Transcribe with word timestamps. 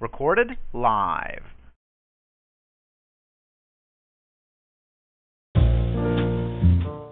Recorded 0.00 0.56
live. 0.72 1.42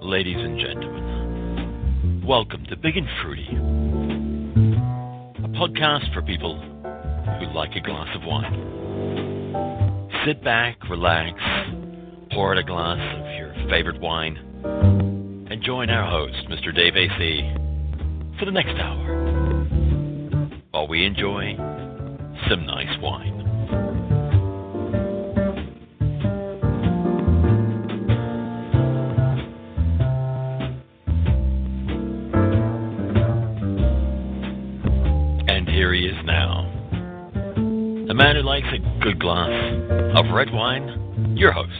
Ladies 0.03 0.37
and 0.39 0.59
gentlemen, 0.59 2.25
welcome 2.27 2.65
to 2.67 2.77
Big 2.77 2.97
and 2.97 3.09
Fruity, 3.23 3.49
a 5.45 5.49
podcast 5.49 6.15
for 6.15 6.23
people 6.23 6.61
who 6.61 7.47
like 7.55 7.75
a 7.75 7.81
glass 7.81 8.09
of 8.15 8.23
wine. 8.25 10.13
Sit 10.25 10.45
back, 10.45 10.77
relax, 10.89 11.41
pour 12.33 12.53
out 12.53 12.59
a 12.59 12.63
glass 12.63 12.99
of 13.19 13.27
your 13.37 13.53
favorite 13.69 14.01
wine, 14.01 14.37
and 15.51 15.63
join 15.63 15.91
our 15.91 16.09
host, 16.09 16.49
Mr. 16.49 16.75
Dave 16.75 16.97
AC, 16.97 18.39
for 18.39 18.45
the 18.45 18.53
next 18.53 18.79
hour 18.81 19.46
while 20.87 20.91
we 20.91 21.05
enjoy 21.05 21.57
some 22.49 22.65
nice 22.67 23.01
wine. 23.01 23.43
And 35.49 35.69
here 35.69 35.93
he 35.93 36.07
is 36.07 36.17
now. 36.25 36.73
A 38.09 38.15
man 38.15 38.37
who 38.37 38.43
likes 38.43 38.67
a 38.73 39.03
good 39.03 39.19
glass 39.19 39.51
of 40.17 40.27
red 40.33 40.53
wine, 40.53 41.35
your 41.37 41.53
host, 41.53 41.71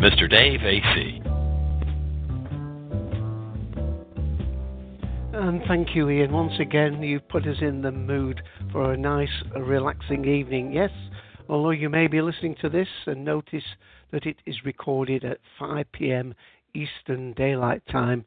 Mr. 0.00 0.30
Dave 0.30 0.60
AC. 0.62 1.21
And 5.34 5.62
thank 5.66 5.94
you, 5.94 6.10
Ian. 6.10 6.30
Once 6.30 6.52
again, 6.60 7.02
you've 7.02 7.26
put 7.28 7.46
us 7.46 7.56
in 7.62 7.80
the 7.80 7.90
mood 7.90 8.42
for 8.70 8.92
a 8.92 8.98
nice, 8.98 9.30
relaxing 9.56 10.26
evening. 10.26 10.72
Yes, 10.72 10.90
although 11.48 11.70
you 11.70 11.88
may 11.88 12.06
be 12.06 12.20
listening 12.20 12.54
to 12.60 12.68
this 12.68 12.88
and 13.06 13.24
notice 13.24 13.64
that 14.10 14.26
it 14.26 14.36
is 14.44 14.56
recorded 14.66 15.24
at 15.24 15.38
5 15.58 15.86
pm 15.90 16.34
Eastern 16.74 17.32
Daylight 17.32 17.82
Time. 17.90 18.26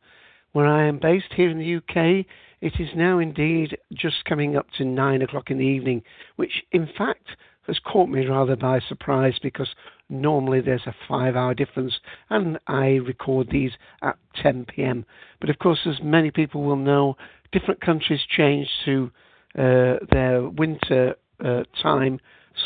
Where 0.53 0.65
I 0.65 0.87
am 0.87 0.97
based 0.97 1.31
here 1.35 1.51
in 1.51 1.59
the 1.59 1.75
UK, 1.75 2.25
it 2.61 2.73
is 2.79 2.89
now 2.95 3.19
indeed 3.19 3.77
just 3.93 4.25
coming 4.25 4.57
up 4.57 4.65
to 4.79 4.83
9 4.83 5.21
o'clock 5.21 5.51
in 5.51 5.59
the 5.59 5.63
evening, 5.63 6.01
which 6.37 6.63
in 6.71 6.89
fact 6.97 7.27
has 7.67 7.77
caught 7.85 8.09
me 8.09 8.25
rather 8.25 8.55
by 8.55 8.79
surprise 8.79 9.35
because 9.43 9.69
normally 10.09 10.61
there's 10.61 10.85
a 10.85 10.95
five 11.07 11.35
hour 11.35 11.53
difference 11.53 11.93
and 12.29 12.59
I 12.67 12.95
record 12.95 13.49
these 13.51 13.71
at 14.01 14.17
10 14.41 14.65
pm. 14.65 15.05
But 15.39 15.49
of 15.49 15.59
course, 15.59 15.79
as 15.85 16.01
many 16.03 16.31
people 16.31 16.63
will 16.63 16.75
know, 16.75 17.17
different 17.51 17.81
countries 17.81 18.21
change 18.29 18.67
to 18.85 19.11
uh, 19.57 19.95
their 20.11 20.49
winter 20.49 21.15
uh, 21.43 21.63
time 21.81 22.19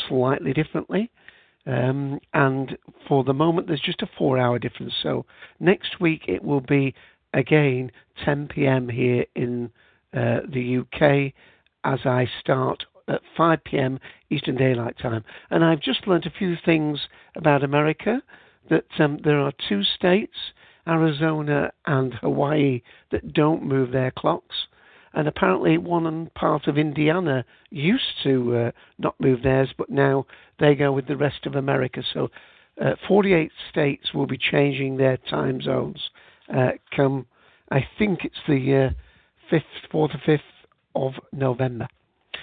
slightly 0.08 0.52
differently. 0.52 1.10
Um, 1.66 2.20
and 2.32 2.76
for 3.06 3.22
the 3.22 3.34
moment, 3.34 3.66
there's 3.68 3.80
just 3.80 4.02
a 4.02 4.10
four 4.18 4.38
hour 4.38 4.58
difference. 4.58 4.94
So 5.02 5.26
next 5.58 6.00
week 6.00 6.22
it 6.26 6.42
will 6.42 6.62
be 6.62 6.94
again 7.34 7.92
10 8.24 8.48
pm 8.48 8.88
here 8.88 9.24
in 9.36 9.70
uh, 10.12 10.40
the 10.52 10.78
UK 10.78 11.32
as 11.84 12.00
I 12.04 12.28
start 12.40 12.84
at 13.10 13.20
5 13.36 13.64
p.m. 13.64 13.98
Eastern 14.30 14.56
Daylight 14.56 14.96
Time. 14.98 15.24
And 15.50 15.64
I've 15.64 15.80
just 15.80 16.06
learned 16.06 16.26
a 16.26 16.38
few 16.38 16.56
things 16.64 16.98
about 17.36 17.62
America 17.62 18.22
that 18.70 18.86
um, 18.98 19.18
there 19.24 19.40
are 19.40 19.52
two 19.68 19.82
states, 19.82 20.36
Arizona 20.86 21.70
and 21.86 22.14
Hawaii, 22.14 22.82
that 23.10 23.32
don't 23.32 23.64
move 23.64 23.92
their 23.92 24.10
clocks. 24.10 24.56
And 25.12 25.26
apparently, 25.26 25.76
one 25.76 26.30
part 26.36 26.68
of 26.68 26.78
Indiana 26.78 27.44
used 27.70 28.22
to 28.22 28.56
uh, 28.56 28.70
not 28.98 29.20
move 29.20 29.42
theirs, 29.42 29.74
but 29.76 29.90
now 29.90 30.24
they 30.60 30.76
go 30.76 30.92
with 30.92 31.08
the 31.08 31.16
rest 31.16 31.46
of 31.46 31.56
America. 31.56 32.02
So, 32.14 32.28
uh, 32.80 32.92
48 33.08 33.50
states 33.70 34.14
will 34.14 34.26
be 34.26 34.38
changing 34.38 34.96
their 34.96 35.16
time 35.16 35.60
zones 35.60 36.00
uh, 36.54 36.70
come, 36.94 37.26
I 37.70 37.86
think 37.98 38.24
it's 38.24 38.40
the 38.48 38.92
uh, 38.92 39.54
5th, 39.54 39.92
4th 39.92 40.14
or 40.14 40.20
5th 40.26 40.38
of 40.94 41.12
November. 41.32 41.88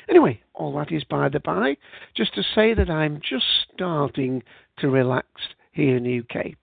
Anyway, 0.10 0.42
all 0.54 0.74
that 0.78 0.92
is 0.92 1.04
by 1.04 1.30
the 1.30 1.40
by. 1.40 1.76
Just 2.16 2.34
to 2.36 2.44
say 2.56 2.74
that 2.74 2.90
I'm 2.90 3.20
just 3.28 3.46
starting 3.74 4.42
to 4.80 4.90
relax 4.90 5.28
here 5.72 5.98
in 5.98 6.04
the 6.04 6.20
UK. 6.20 6.54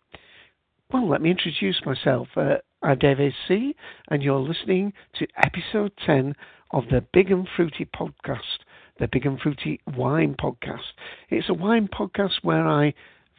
Well, 0.92 1.08
let 1.08 1.20
me 1.20 1.30
introduce 1.30 1.80
myself. 1.84 2.28
Uh, 2.36 2.56
I'm 2.82 2.98
Dave 2.98 3.20
AC, 3.20 3.74
and 4.10 4.22
you're 4.22 4.38
listening 4.38 4.92
to 5.18 5.26
episode 5.42 5.92
10 6.06 6.34
of 6.70 6.84
the 6.90 7.04
Big 7.12 7.30
and 7.30 7.46
Fruity 7.56 7.86
podcast, 7.96 8.64
the 8.98 9.08
Big 9.08 9.26
and 9.26 9.38
Fruity 9.40 9.80
Wine 9.96 10.36
Podcast. 10.38 10.92
It's 11.30 11.48
a 11.48 11.54
wine 11.54 11.88
podcast 11.88 12.42
where 12.42 12.66
I 12.66 12.94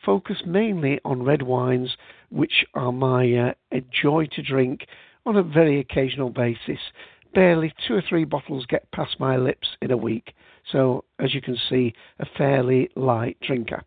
focus 0.05 0.37
mainly 0.45 0.99
on 1.03 1.23
red 1.23 1.41
wines, 1.41 1.95
which 2.29 2.65
are 2.73 2.91
my 2.91 3.33
uh, 3.33 3.79
joy 4.03 4.27
to 4.33 4.43
drink 4.43 4.85
on 5.25 5.35
a 5.35 5.43
very 5.43 5.79
occasional 5.79 6.29
basis 6.29 6.79
barely 7.35 7.73
two 7.87 7.93
or 7.93 8.01
three 8.01 8.23
bottles 8.23 8.65
get 8.65 8.89
past 8.91 9.19
my 9.19 9.35
lips 9.37 9.67
in 9.81 9.91
a 9.91 9.97
week. 9.97 10.33
So, 10.71 11.03
as 11.19 11.35
you 11.35 11.41
can 11.41 11.57
see, 11.69 11.93
a 12.19 12.25
fairly 12.37 12.89
light 12.95 13.37
drinker. 13.45 13.83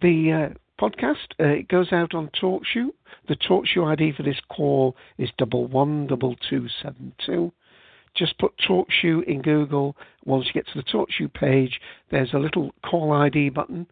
The 0.00 0.32
uh, 0.32 0.82
podcast 0.82 1.16
uh, 1.40 1.44
it 1.48 1.68
goes 1.68 1.92
out 1.92 2.14
on 2.14 2.30
TalkShoe. 2.40 2.90
The 3.28 3.36
TalkShoe 3.36 3.92
ID 3.92 4.12
for 4.16 4.22
this 4.22 4.40
call 4.48 4.96
is 5.18 5.28
double 5.36 5.66
one 5.66 6.06
double 6.06 6.36
two 6.48 6.68
seven 6.82 7.12
two. 7.26 7.52
Just 8.16 8.38
put 8.38 8.56
TalkShoe 8.66 9.24
in 9.24 9.42
Google. 9.42 9.96
Once 10.24 10.46
you 10.46 10.52
get 10.52 10.66
to 10.68 10.78
the 10.78 10.84
TalkShoe 10.84 11.32
page, 11.34 11.80
there's 12.10 12.32
a 12.32 12.38
little 12.38 12.72
call 12.88 13.12
ID 13.12 13.50
button, 13.50 13.86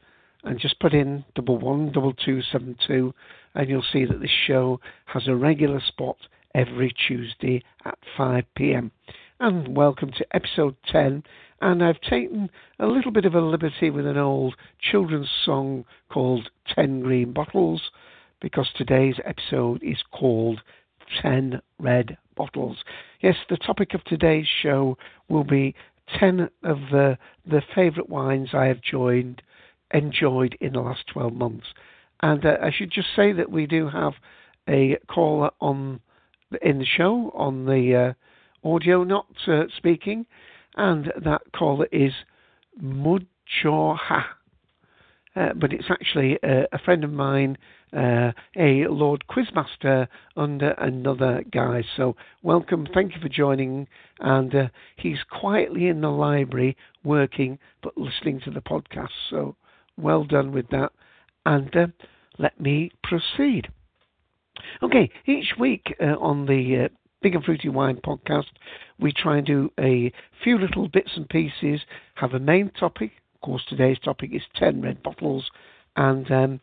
and 0.45 0.59
just 0.59 0.81
put 0.81 0.95
in 0.95 1.25
double 1.35 1.59
one 1.59 1.93
double 1.93 2.15
two 2.15 2.41
seven 2.53 2.77
two, 2.87 3.13
and 3.55 3.69
you'll 3.69 3.85
see 3.93 4.05
that 4.05 4.21
this 4.21 4.31
show 4.47 4.81
has 5.07 5.27
a 5.27 5.35
regular 5.35 5.83
spot 5.87 6.17
every 6.57 6.91
Tuesday 7.07 7.63
at 7.85 7.99
5 8.17 8.45
pm. 8.57 8.91
And 9.39 9.77
welcome 9.77 10.11
to 10.13 10.27
episode 10.35 10.75
10. 10.91 11.23
And 11.61 11.85
I've 11.85 12.01
taken 12.01 12.49
a 12.79 12.87
little 12.87 13.11
bit 13.11 13.27
of 13.27 13.35
a 13.35 13.43
liberty 13.43 13.91
with 13.91 14.07
an 14.07 14.17
old 14.17 14.55
children's 14.81 15.29
song 15.45 15.85
called 16.11 16.49
10 16.75 17.01
Green 17.01 17.35
Bottles 17.35 17.83
because 18.41 18.71
today's 18.75 19.17
episode 19.27 19.83
is 19.83 19.99
called 20.13 20.63
10 21.21 21.61
Red 21.79 22.17
Bottles. 22.37 22.79
Yes, 23.21 23.37
the 23.51 23.59
topic 23.59 23.93
of 23.93 24.03
today's 24.05 24.47
show 24.63 24.97
will 25.29 25.45
be 25.45 25.75
10 26.19 26.49
of 26.65 26.79
the, 26.91 27.19
the 27.45 27.61
favourite 27.75 28.09
wines 28.09 28.51
I 28.55 28.67
have 28.67 28.81
joined, 28.81 29.43
enjoyed 29.93 30.57
in 30.63 30.73
the 30.73 30.81
last 30.81 31.07
12 31.13 31.35
months. 31.35 31.67
And 32.23 32.47
uh, 32.47 32.57
I 32.63 32.71
should 32.71 32.91
just 32.91 33.09
say 33.15 33.33
that 33.33 33.51
we 33.51 33.67
do 33.67 33.91
have 33.91 34.15
a 34.67 34.97
caller 35.07 35.51
on 35.61 36.01
in 36.63 36.79
the 36.79 36.87
show 36.87 37.31
on 37.35 37.67
the 37.67 38.15
uh, 38.65 38.69
audio, 38.69 39.05
not 39.05 39.27
uh, 39.47 39.65
speaking, 39.77 40.27
and 40.77 41.13
that 41.25 41.43
caller 41.55 41.87
is 41.93 42.13
Mudjoha. 42.83 44.25
Uh, 45.37 45.53
but 45.55 45.73
it's 45.73 45.91
actually 45.91 46.39
uh, 46.43 46.65
a 46.73 46.79
friend 46.79 47.05
of 47.05 47.13
mine, 47.13 47.59
uh, 47.93 48.33
a 48.57 48.87
Lord 48.89 49.25
Quizmaster 49.29 50.09
under 50.35 50.71
another 50.71 51.45
guy. 51.53 51.85
So, 51.97 52.17
welcome. 52.43 52.87
Thank 52.95 53.15
you 53.15 53.21
for 53.21 53.29
joining. 53.29 53.87
And 54.21 54.55
uh, 54.55 54.69
he's 54.97 55.19
quietly 55.31 55.89
in 55.89 56.01
the 56.01 56.09
library 56.11 56.75
working 57.05 57.59
but 57.83 57.99
listening 57.99 58.41
to 58.47 58.51
the 58.51 58.63
podcast. 58.63 59.11
So, 59.29 59.57
well 59.99 60.25
done 60.25 60.53
with 60.53 60.69
that. 60.71 60.93
And 61.45 61.93
let 62.39 62.59
me 62.59 62.93
proceed. 63.03 63.69
Okay, 64.83 65.11
each 65.27 65.55
week 65.59 65.95
uh, 66.01 66.17
on 66.19 66.47
the 66.47 66.85
uh, 66.85 66.89
Big 67.23 67.35
and 67.35 67.45
Fruity 67.45 67.69
Wine 67.69 67.97
podcast, 67.97 68.47
we 68.99 69.13
try 69.13 69.39
and 69.39 69.47
do 69.47 69.71
a 69.81 70.13
few 70.45 70.59
little 70.59 70.89
bits 70.89 71.11
and 71.17 71.29
pieces, 71.29 71.81
have 72.15 72.35
a 72.35 72.39
main 72.39 72.71
topic. 72.79 73.13
Of 73.35 73.41
course, 73.41 73.63
today's 73.69 73.99
topic 73.99 74.31
is 74.33 74.43
10 74.57 74.83
red 74.83 75.03
bottles, 75.03 75.51
and 75.97 76.31
um, 76.31 76.61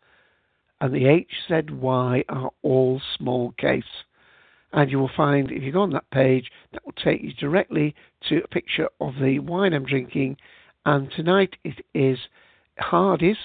And 0.81 0.93
the 0.93 1.25
HZY 1.51 2.25
are 2.29 2.51
all 2.63 3.01
small 3.17 3.53
case. 3.53 3.85
And 4.73 4.91
you 4.91 4.99
will 4.99 5.11
find, 5.17 5.53
if 5.53 5.63
you 5.63 5.71
go 5.73 5.83
on 5.83 5.93
that 5.93 6.11
page, 6.11 6.51
that 6.73 6.85
will 6.85 6.93
take 6.93 7.23
you 7.23 7.33
directly 7.33 7.95
to 8.29 8.43
a 8.43 8.49
picture 8.49 8.89
of 9.01 9.15
the 9.21 9.39
wine 9.39 9.73
I'm 9.73 9.87
drinking. 9.87 10.37
And 10.85 11.13
tonight 11.13 11.55
it 11.63 11.87
is 11.95 12.19
Hardy's, 12.79 13.39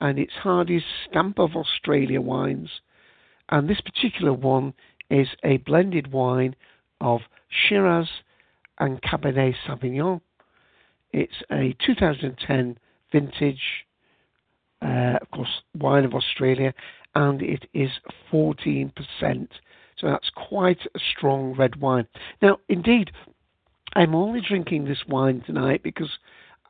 and 0.00 0.18
it's 0.18 0.34
Hardy's 0.42 0.82
Stamp 1.08 1.38
of 1.38 1.56
Australia 1.56 2.20
wines. 2.20 2.68
And 3.48 3.68
this 3.68 3.80
particular 3.80 4.32
one 4.32 4.74
is 5.10 5.28
a 5.42 5.58
blended 5.58 6.12
wine 6.12 6.56
of 7.00 7.20
Shiraz 7.68 8.08
and 8.78 9.00
Cabernet 9.02 9.54
Sauvignon. 9.66 10.20
It's 11.12 11.42
a 11.50 11.76
2010 11.86 12.78
vintage, 13.12 13.86
uh, 14.82 15.18
of 15.20 15.30
course, 15.30 15.62
wine 15.78 16.04
of 16.04 16.14
Australia, 16.14 16.74
and 17.14 17.40
it 17.40 17.66
is 17.72 17.90
14%. 18.32 18.90
So 19.96 20.08
that's 20.08 20.30
quite 20.34 20.80
a 20.94 20.98
strong 20.98 21.54
red 21.54 21.80
wine. 21.80 22.08
Now, 22.42 22.58
indeed, 22.68 23.12
I'm 23.94 24.14
only 24.14 24.40
drinking 24.40 24.86
this 24.86 25.04
wine 25.08 25.42
tonight 25.46 25.82
because 25.84 26.10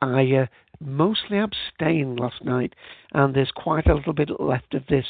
I 0.01 0.31
uh, 0.31 0.45
mostly 0.79 1.39
abstained 1.39 2.19
last 2.19 2.43
night, 2.43 2.75
and 3.13 3.35
there's 3.35 3.51
quite 3.51 3.87
a 3.87 3.95
little 3.95 4.13
bit 4.13 4.29
left 4.39 4.75
of 4.75 4.85
this. 4.87 5.05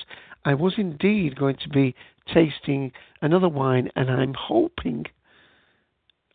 I 0.45 0.53
was 0.53 0.75
indeed 0.77 1.37
going 1.37 1.57
to 1.57 1.69
be 1.69 1.95
tasting 2.33 2.93
another 3.21 3.49
wine, 3.49 3.89
and 3.95 4.09
I'm 4.09 4.33
hoping 4.33 5.07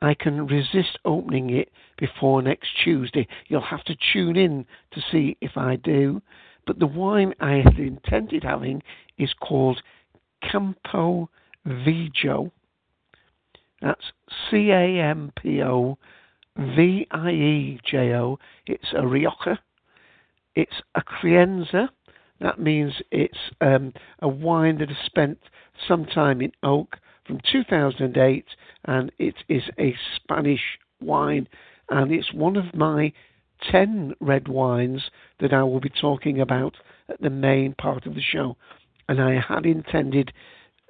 I 0.02 0.14
can 0.14 0.46
resist 0.46 0.98
opening 1.04 1.50
it 1.50 1.70
before 1.98 2.40
next 2.42 2.68
Tuesday. 2.82 3.28
You'll 3.48 3.60
have 3.60 3.84
to 3.84 3.96
tune 4.12 4.36
in 4.36 4.64
to 4.92 5.00
see 5.12 5.36
if 5.40 5.56
I 5.56 5.76
do. 5.76 6.22
But 6.66 6.78
the 6.78 6.86
wine 6.86 7.34
I 7.40 7.62
had 7.64 7.78
intended 7.78 8.44
having 8.44 8.82
is 9.18 9.32
called 9.34 9.82
Campo 10.42 11.28
Viejo. 11.66 12.50
That's 13.82 14.12
C 14.50 14.70
A 14.70 15.00
M 15.00 15.32
P 15.36 15.62
O 15.62 15.98
V 16.56 17.06
I 17.10 17.30
E 17.30 17.80
J 17.84 18.14
O. 18.14 18.38
It's 18.66 18.92
a 18.96 19.06
Rioja. 19.06 19.58
It's 20.54 20.82
a 20.94 21.02
Crianza. 21.02 21.88
That 22.40 22.58
means 22.58 22.94
it's 23.10 23.38
um, 23.60 23.92
a 24.20 24.28
wine 24.28 24.78
that 24.78 24.88
has 24.88 24.98
spent 25.04 25.38
some 25.86 26.06
time 26.06 26.40
in 26.40 26.52
oak 26.62 26.96
from 27.30 27.40
2008, 27.52 28.44
and 28.86 29.12
it 29.20 29.36
is 29.48 29.62
a 29.78 29.94
Spanish 30.16 30.78
wine, 31.00 31.46
and 31.88 32.10
it's 32.10 32.32
one 32.34 32.56
of 32.56 32.74
my 32.74 33.12
10 33.70 34.14
red 34.18 34.48
wines 34.48 35.02
that 35.38 35.52
I 35.52 35.62
will 35.62 35.78
be 35.78 35.92
talking 36.00 36.40
about 36.40 36.74
at 37.08 37.20
the 37.20 37.30
main 37.30 37.74
part 37.74 38.04
of 38.06 38.16
the 38.16 38.20
show. 38.20 38.56
And 39.08 39.22
I 39.22 39.40
had 39.40 39.64
intended 39.64 40.32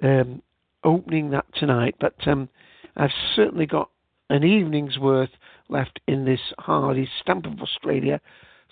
um, 0.01 0.41
opening 0.83 1.29
that 1.29 1.45
tonight, 1.53 1.93
but 1.99 2.15
um, 2.25 2.49
I've 2.97 3.11
certainly 3.35 3.67
got 3.67 3.91
an 4.31 4.43
evening's 4.43 4.97
worth 4.97 5.29
left 5.69 5.99
in 6.07 6.25
this 6.25 6.41
Hardy 6.57 7.07
Stamp 7.21 7.45
of 7.45 7.61
Australia, 7.61 8.19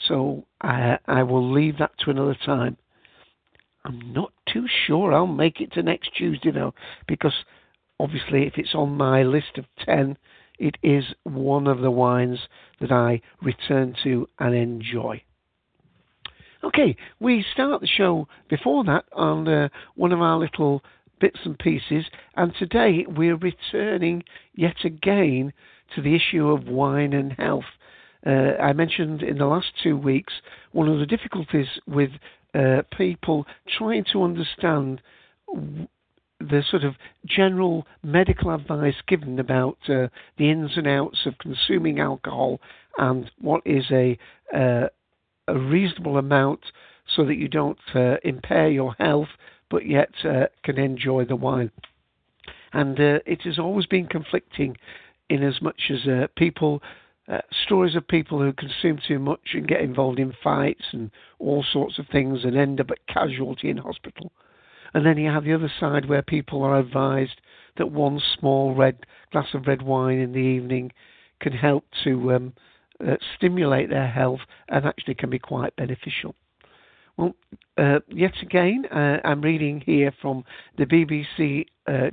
so 0.08 0.44
I, 0.62 0.98
I 1.06 1.22
will 1.22 1.52
leave 1.54 1.78
that 1.78 1.92
to 2.00 2.10
another 2.10 2.38
time. 2.44 2.78
I'm 3.86 4.12
not 4.12 4.34
too 4.52 4.66
sure 4.88 5.14
I'll 5.14 5.28
make 5.28 5.62
it 5.62 5.72
to 5.74 5.84
next 5.84 6.12
Tuesday 6.18 6.52
though, 6.52 6.74
because 7.08 7.34
obviously, 8.00 8.48
if 8.48 8.54
it's 8.58 8.76
on 8.76 8.96
my 8.96 9.24
list 9.24 9.58
of 9.58 9.66
10, 9.86 10.18
it 10.58 10.78
is 10.84 11.06
one 11.24 11.68
of 11.68 11.80
the 11.80 11.92
wines 11.92 12.40
that 12.82 12.92
I 12.92 13.22
return 13.42 13.96
to 14.04 14.28
and 14.40 14.56
enjoy. 14.56 15.22
Okay, 16.64 16.98
we 17.22 17.46
start 17.54 17.80
the 17.80 17.88
show 17.88 18.28
before 18.50 18.84
that 18.84 19.06
on 19.14 19.48
uh, 19.48 19.70
one 19.96 20.12
of 20.12 20.22
our 20.22 20.38
little 20.38 20.84
bits 21.22 21.40
and 21.46 21.58
pieces, 21.58 22.06
and 22.36 22.54
today 22.60 23.06
we're 23.08 23.38
returning 23.38 24.24
yet 24.56 24.76
again 24.84 25.54
to 25.96 26.02
the 26.02 26.16
issue 26.16 26.50
of 26.50 26.68
wine 26.68 27.14
and 27.14 27.34
health. 27.34 27.64
Uh, 28.26 28.56
I 28.62 28.74
mentioned 28.74 29.24
in 29.24 29.38
the 29.38 29.46
last 29.46 29.68
two 29.82 29.96
weeks 29.96 30.34
one 30.74 30.90
of 30.90 31.00
the 31.00 31.06
difficulties 31.06 31.68
with 31.88 32.12
uh, 32.54 32.82
people 32.98 33.46
trying 33.78 34.04
to 34.12 34.24
understand 34.24 35.02
the 36.40 36.64
sort 36.70 36.84
of 36.84 36.96
general 37.26 37.86
medical 38.02 38.54
advice 38.54 38.96
given 39.08 39.40
about 39.40 39.78
uh, 39.90 40.08
the 40.38 40.50
ins 40.50 40.78
and 40.78 40.88
outs 40.88 41.26
of 41.26 41.38
consuming 41.38 42.00
alcohol 42.00 42.62
and 42.98 43.30
what 43.40 43.62
is 43.66 43.86
a 43.92 44.18
uh, 44.56 44.88
a 45.48 45.58
reasonable 45.58 46.18
amount 46.18 46.60
so 47.16 47.26
that 47.26 47.36
you 47.36 47.48
don't 47.48 47.80
uh, 47.96 48.16
impair 48.24 48.70
your 48.70 48.94
health 49.00 49.30
but 49.70 49.86
yet 49.86 50.10
uh, 50.24 50.46
can 50.64 50.78
enjoy 50.78 51.26
the 51.26 51.36
wine. 51.36 51.72
And 52.72 53.00
uh, 53.00 53.20
it 53.26 53.42
has 53.44 53.60
always 53.60 53.86
been 53.86 54.08
conflicting 54.08 54.78
in 55.30 55.44
as 55.44 55.62
much 55.62 55.92
as 55.92 56.08
uh, 56.08 56.28
people 56.36 56.82
stories 57.64 57.96
of 57.96 58.08
people 58.08 58.40
who 58.40 58.52
consume 58.52 59.00
too 59.08 59.20
much 59.20 59.54
and 59.54 59.68
get 59.68 59.82
involved 59.82 60.18
in 60.18 60.34
fights 60.44 60.86
and 60.94 61.12
all 61.38 61.64
sorts 61.64 62.00
of 62.00 62.08
things 62.08 62.44
and 62.44 62.58
end 62.58 62.80
up 62.82 62.90
at 62.90 63.06
casualty 63.06 63.70
in 63.70 63.78
hospital 63.78 64.32
and 64.94 65.06
then 65.06 65.18
you 65.18 65.30
have 65.30 65.44
the 65.44 65.54
other 65.54 65.72
side 65.80 66.08
where 66.08 66.22
people 66.22 66.64
are 66.64 66.80
advised 66.80 67.42
that 67.78 67.92
one 67.92 68.22
small 68.40 68.76
red 68.76 69.06
glass 69.32 69.48
of 69.54 69.68
red 69.68 69.82
wine 69.82 70.20
in 70.20 70.32
the 70.32 70.40
evening 70.40 70.92
can 71.40 71.54
help 71.54 71.86
to 72.04 72.34
um, 72.34 72.54
uh, 73.06 73.16
stimulate 73.36 73.90
their 73.90 74.08
health 74.08 74.42
and 74.68 74.86
actually 74.86 75.16
can 75.16 75.30
be 75.30 75.40
quite 75.40 75.76
beneficial. 75.76 76.36
Well, 77.18 77.36
uh, 77.78 78.00
yet 78.08 78.34
again, 78.42 78.86
uh, 78.86 79.20
I'm 79.24 79.42
reading 79.42 79.82
here 79.86 80.14
from 80.22 80.44
the 80.78 80.86
BBC.co.uk 80.86 81.76
uh, 81.88 82.10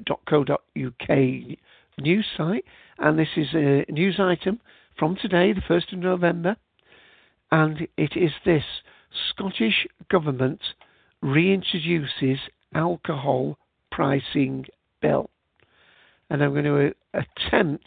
news 1.98 2.26
site, 2.36 2.64
and 2.98 3.18
this 3.18 3.28
is 3.36 3.48
a 3.54 3.84
news 3.88 4.16
item 4.18 4.60
from 4.98 5.16
today, 5.16 5.52
the 5.52 5.60
1st 5.60 5.92
of 5.92 5.98
November, 6.00 6.56
and 7.50 7.86
it 7.96 8.16
is 8.16 8.32
this. 8.44 8.64
Scottish 9.30 9.86
Government 10.10 10.60
reintroduces 11.22 12.38
alcohol 12.74 13.58
pricing 13.90 14.66
bill. 15.00 15.30
And 16.30 16.42
I'm 16.42 16.52
going 16.52 16.64
to 16.64 16.94
uh, 17.14 17.22
attempt 17.46 17.84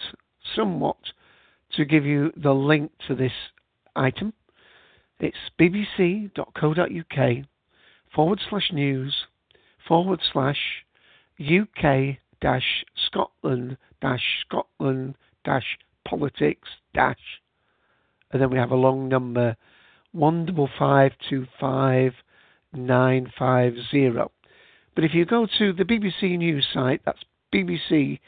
somewhat 0.55 0.97
to 1.75 1.85
give 1.85 2.05
you 2.05 2.31
the 2.35 2.53
link 2.53 2.91
to 3.07 3.15
this 3.15 3.31
item. 3.95 4.33
It's 5.19 5.37
bbc.co.uk 5.59 7.45
forward 8.15 8.39
slash 8.49 8.71
news 8.71 9.15
forward 9.87 10.21
slash 10.31 10.57
UK 11.39 12.17
dash 12.41 12.85
Scotland 13.07 13.77
dash 14.01 14.23
Scotland 14.45 15.15
dash 15.43 15.77
politics 16.05 16.69
dash 16.93 17.17
and 18.31 18.41
then 18.41 18.49
we 18.49 18.57
have 18.57 18.71
a 18.71 18.75
long 18.75 19.09
number 19.09 19.55
one 20.11 20.45
double 20.45 20.69
five 20.77 21.11
two 21.29 21.45
five 21.59 22.13
nine 22.73 23.31
five 23.37 23.73
zero. 23.91 24.31
But 24.99 25.05
if 25.05 25.13
you 25.13 25.23
go 25.23 25.47
to 25.59 25.71
the 25.71 25.85
BBC 25.85 26.37
News 26.37 26.67
site, 26.73 26.99
that's 27.05 27.23
bbc.co.uk 27.55 28.19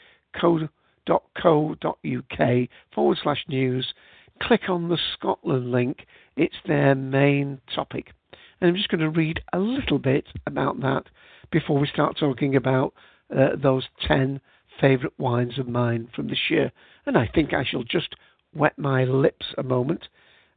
forward 2.96 3.18
slash 3.22 3.46
news, 3.50 3.94
click 4.42 4.70
on 4.70 4.88
the 4.88 4.98
Scotland 5.14 5.70
link. 5.70 6.06
It's 6.38 6.56
their 6.66 6.96
main 6.96 7.60
topic. 7.76 8.14
And 8.62 8.70
I'm 8.70 8.78
just 8.78 8.88
going 8.88 9.02
to 9.02 9.10
read 9.10 9.42
a 9.52 9.60
little 9.60 10.00
bit 10.00 10.28
about 10.48 10.80
that 10.80 11.08
before 11.52 11.78
we 11.78 11.88
start 11.88 12.18
talking 12.18 12.56
about 12.56 12.94
uh, 13.38 13.58
those 13.62 13.90
10 14.08 14.40
favourite 14.80 15.20
wines 15.20 15.60
of 15.60 15.68
mine 15.68 16.08
from 16.16 16.30
this 16.30 16.50
year. 16.50 16.72
And 17.06 17.18
I 17.18 17.28
think 17.36 17.54
I 17.54 17.66
shall 17.66 17.84
just 17.84 18.16
wet 18.56 18.80
my 18.80 19.04
lips 19.04 19.48
a 19.58 19.64
moment. 19.64 20.08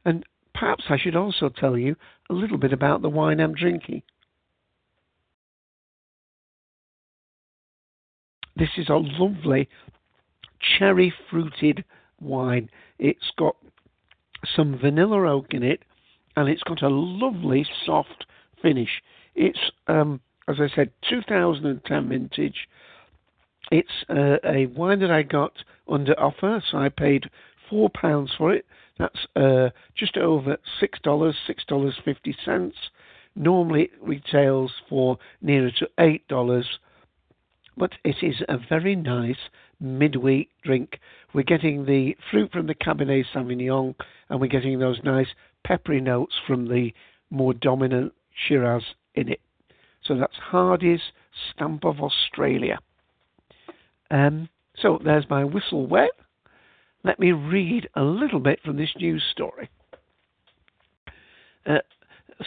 And 0.05 0.23
perhaps 0.53 0.85
I 0.87 0.97
should 0.97 1.17
also 1.17 1.49
tell 1.49 1.77
you 1.77 1.97
a 2.29 2.33
little 2.33 2.57
bit 2.57 2.71
about 2.71 3.01
the 3.01 3.09
wine 3.09 3.41
I'm 3.41 3.53
drinking. 3.53 4.03
This 8.55 8.69
is 8.77 8.89
a 8.89 8.95
lovely 8.95 9.67
cherry 10.77 11.13
fruited 11.29 11.83
wine. 12.21 12.69
It's 12.99 13.31
got 13.37 13.55
some 14.55 14.77
vanilla 14.77 15.29
oak 15.29 15.53
in 15.53 15.63
it, 15.63 15.83
and 16.35 16.47
it's 16.47 16.63
got 16.63 16.81
a 16.81 16.89
lovely 16.89 17.65
soft 17.85 18.25
finish. 18.61 19.01
It's, 19.35 19.59
um, 19.87 20.21
as 20.47 20.57
I 20.59 20.67
said, 20.73 20.91
2010 21.09 22.09
vintage. 22.09 22.67
It's 23.71 23.89
uh, 24.09 24.37
a 24.45 24.67
wine 24.67 24.99
that 24.99 25.11
I 25.11 25.23
got 25.23 25.53
under 25.89 26.17
offer, 26.19 26.63
so 26.69 26.77
I 26.77 26.89
paid 26.89 27.29
four 27.69 27.89
pounds 27.89 28.31
for 28.37 28.53
it. 28.53 28.65
That's 28.97 29.25
uh, 29.35 29.69
just 29.97 30.17
over 30.17 30.57
six 30.79 30.99
dollars, 31.01 31.35
six 31.47 31.65
dollars 31.65 31.95
fifty 32.05 32.35
cents. 32.45 32.75
Normally 33.35 33.83
it 33.83 33.91
retails 34.01 34.71
for 34.87 35.17
nearer 35.41 35.71
to 35.79 35.89
$8, 35.97 36.63
but 37.77 37.91
it 38.03 38.17
is 38.21 38.35
a 38.47 38.57
very 38.57 38.95
nice 38.95 39.49
midweek 39.79 40.49
drink. 40.63 40.99
We're 41.33 41.43
getting 41.43 41.85
the 41.85 42.15
fruit 42.31 42.51
from 42.51 42.67
the 42.67 42.75
Cabernet 42.75 43.25
Sauvignon 43.33 43.95
and 44.29 44.39
we're 44.39 44.47
getting 44.47 44.79
those 44.79 44.99
nice 45.03 45.27
peppery 45.65 46.01
notes 46.01 46.33
from 46.47 46.67
the 46.67 46.91
more 47.29 47.53
dominant 47.53 48.13
Shiraz 48.47 48.83
in 49.15 49.29
it. 49.29 49.41
So 50.03 50.15
that's 50.15 50.35
Hardy's 50.35 51.01
Stamp 51.51 51.83
of 51.83 51.99
Australia. 51.99 52.79
Um, 54.11 54.49
so 54.77 54.99
there's 55.03 55.29
my 55.29 55.43
whistle 55.43 55.87
wet. 55.87 56.11
Let 57.03 57.19
me 57.19 57.31
read 57.31 57.89
a 57.95 58.03
little 58.03 58.39
bit 58.39 58.59
from 58.63 58.77
this 58.77 58.93
news 58.97 59.23
story. 59.31 59.69
Uh, 61.65 61.79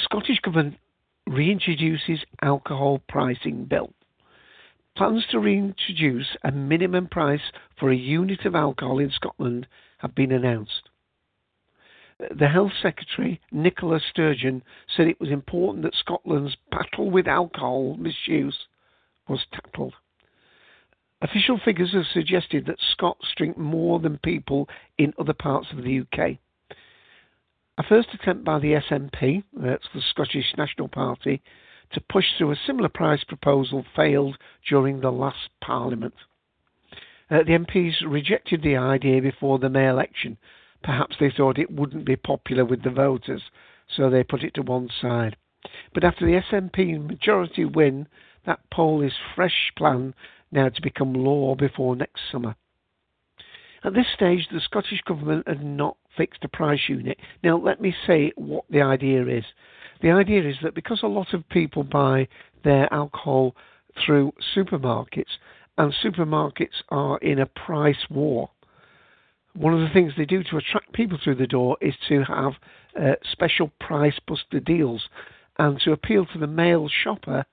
Scottish 0.04 0.40
Government 0.40 0.76
reintroduces 1.28 2.20
alcohol 2.42 3.00
pricing 3.08 3.64
bill. 3.64 3.92
Plans 4.98 5.24
to 5.30 5.38
reintroduce 5.38 6.36
a 6.42 6.50
minimum 6.50 7.06
price 7.06 7.52
for 7.78 7.92
a 7.92 7.96
unit 7.96 8.44
of 8.44 8.56
alcohol 8.56 8.98
in 8.98 9.12
Scotland 9.12 9.68
have 9.98 10.12
been 10.12 10.32
announced. 10.32 10.88
The 12.36 12.48
Health 12.48 12.72
Secretary, 12.82 13.40
Nicola 13.52 14.00
Sturgeon, 14.00 14.64
said 14.88 15.06
it 15.06 15.20
was 15.20 15.30
important 15.30 15.84
that 15.84 15.94
Scotland's 15.94 16.56
battle 16.72 17.12
with 17.12 17.28
alcohol 17.28 17.96
misuse 17.96 18.66
was 19.28 19.46
tackled. 19.52 19.94
Official 21.22 21.60
figures 21.64 21.92
have 21.92 22.06
suggested 22.12 22.66
that 22.66 22.80
Scots 22.90 23.28
drink 23.36 23.56
more 23.56 24.00
than 24.00 24.18
people 24.18 24.68
in 24.98 25.14
other 25.16 25.32
parts 25.32 25.68
of 25.70 25.84
the 25.84 26.00
UK. 26.00 26.38
A 27.78 27.84
first 27.88 28.08
attempt 28.14 28.44
by 28.44 28.58
the 28.58 28.72
SNP, 28.72 29.44
that's 29.52 29.86
the 29.94 30.02
Scottish 30.10 30.56
National 30.56 30.88
Party, 30.88 31.40
to 31.92 32.00
push 32.00 32.26
through 32.36 32.52
a 32.52 32.56
similar 32.66 32.88
price 32.88 33.24
proposal 33.24 33.84
failed 33.94 34.36
during 34.68 35.00
the 35.00 35.10
last 35.10 35.48
Parliament. 35.60 36.14
Uh, 37.30 37.38
the 37.38 37.58
MPs 37.58 37.96
rejected 38.06 38.62
the 38.62 38.76
idea 38.76 39.20
before 39.20 39.58
the 39.58 39.68
May 39.68 39.88
election. 39.88 40.38
Perhaps 40.82 41.16
they 41.18 41.30
thought 41.30 41.58
it 41.58 41.70
wouldn't 41.70 42.04
be 42.04 42.16
popular 42.16 42.64
with 42.64 42.82
the 42.82 42.90
voters, 42.90 43.42
so 43.88 44.08
they 44.08 44.22
put 44.22 44.42
it 44.42 44.54
to 44.54 44.62
one 44.62 44.88
side. 45.00 45.36
But 45.92 46.04
after 46.04 46.24
the 46.24 46.40
SNP 46.40 47.06
majority 47.06 47.64
win, 47.64 48.06
that 48.46 48.60
poll 48.70 49.02
is 49.02 49.12
fresh 49.34 49.72
plan 49.76 50.14
now 50.50 50.68
to 50.68 50.82
become 50.82 51.12
law 51.12 51.54
before 51.54 51.96
next 51.96 52.20
summer. 52.30 52.54
At 53.84 53.94
this 53.94 54.06
stage, 54.14 54.48
the 54.50 54.60
Scottish 54.60 55.02
Government 55.02 55.46
had 55.46 55.62
not 55.62 55.96
fixed 56.16 56.44
a 56.44 56.48
price 56.48 56.88
unit. 56.88 57.18
Now, 57.44 57.56
let 57.56 57.80
me 57.80 57.94
say 58.06 58.32
what 58.36 58.64
the 58.70 58.82
idea 58.82 59.26
is. 59.26 59.44
The 60.00 60.10
idea 60.10 60.48
is 60.48 60.56
that 60.62 60.74
because 60.74 61.00
a 61.02 61.08
lot 61.08 61.34
of 61.34 61.48
people 61.48 61.82
buy 61.82 62.28
their 62.64 62.92
alcohol 62.92 63.54
through 64.04 64.32
supermarkets, 64.56 65.38
and 65.76 65.92
supermarkets 66.04 66.82
are 66.90 67.18
in 67.18 67.40
a 67.40 67.46
price 67.46 68.06
war, 68.10 68.50
one 69.54 69.74
of 69.74 69.80
the 69.80 69.92
things 69.92 70.12
they 70.16 70.24
do 70.24 70.44
to 70.44 70.56
attract 70.56 70.92
people 70.92 71.18
through 71.22 71.34
the 71.36 71.46
door 71.46 71.76
is 71.80 71.94
to 72.08 72.22
have 72.24 72.52
uh, 73.00 73.14
special 73.32 73.72
price 73.80 74.18
buster 74.26 74.60
deals. 74.60 75.08
And 75.58 75.80
to 75.80 75.90
appeal 75.90 76.24
to 76.26 76.38
the 76.38 76.46
male 76.46 76.88
shopper, 77.02 77.44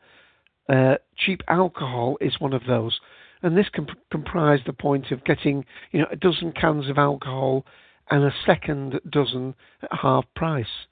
uh, 0.69 0.95
cheap 1.17 1.41
alcohol 1.47 2.17
is 2.21 2.39
one 2.39 2.53
of 2.53 2.65
those 2.67 2.99
and 3.45 3.55
this 3.55 3.69
can 3.69 3.87
comprise 4.11 4.59
the 4.65 4.73
point 4.73 5.11
of 5.11 5.23
getting 5.23 5.63
you 5.91 5.99
know 5.99 6.07
a 6.11 6.15
dozen 6.15 6.51
cans 6.51 6.89
of 6.89 6.97
alcohol 6.97 7.63
and 8.09 8.23
a 8.23 8.33
second 8.45 8.99
dozen 9.09 9.53
at 9.83 9.89
half 9.91 10.25
price, 10.35 10.87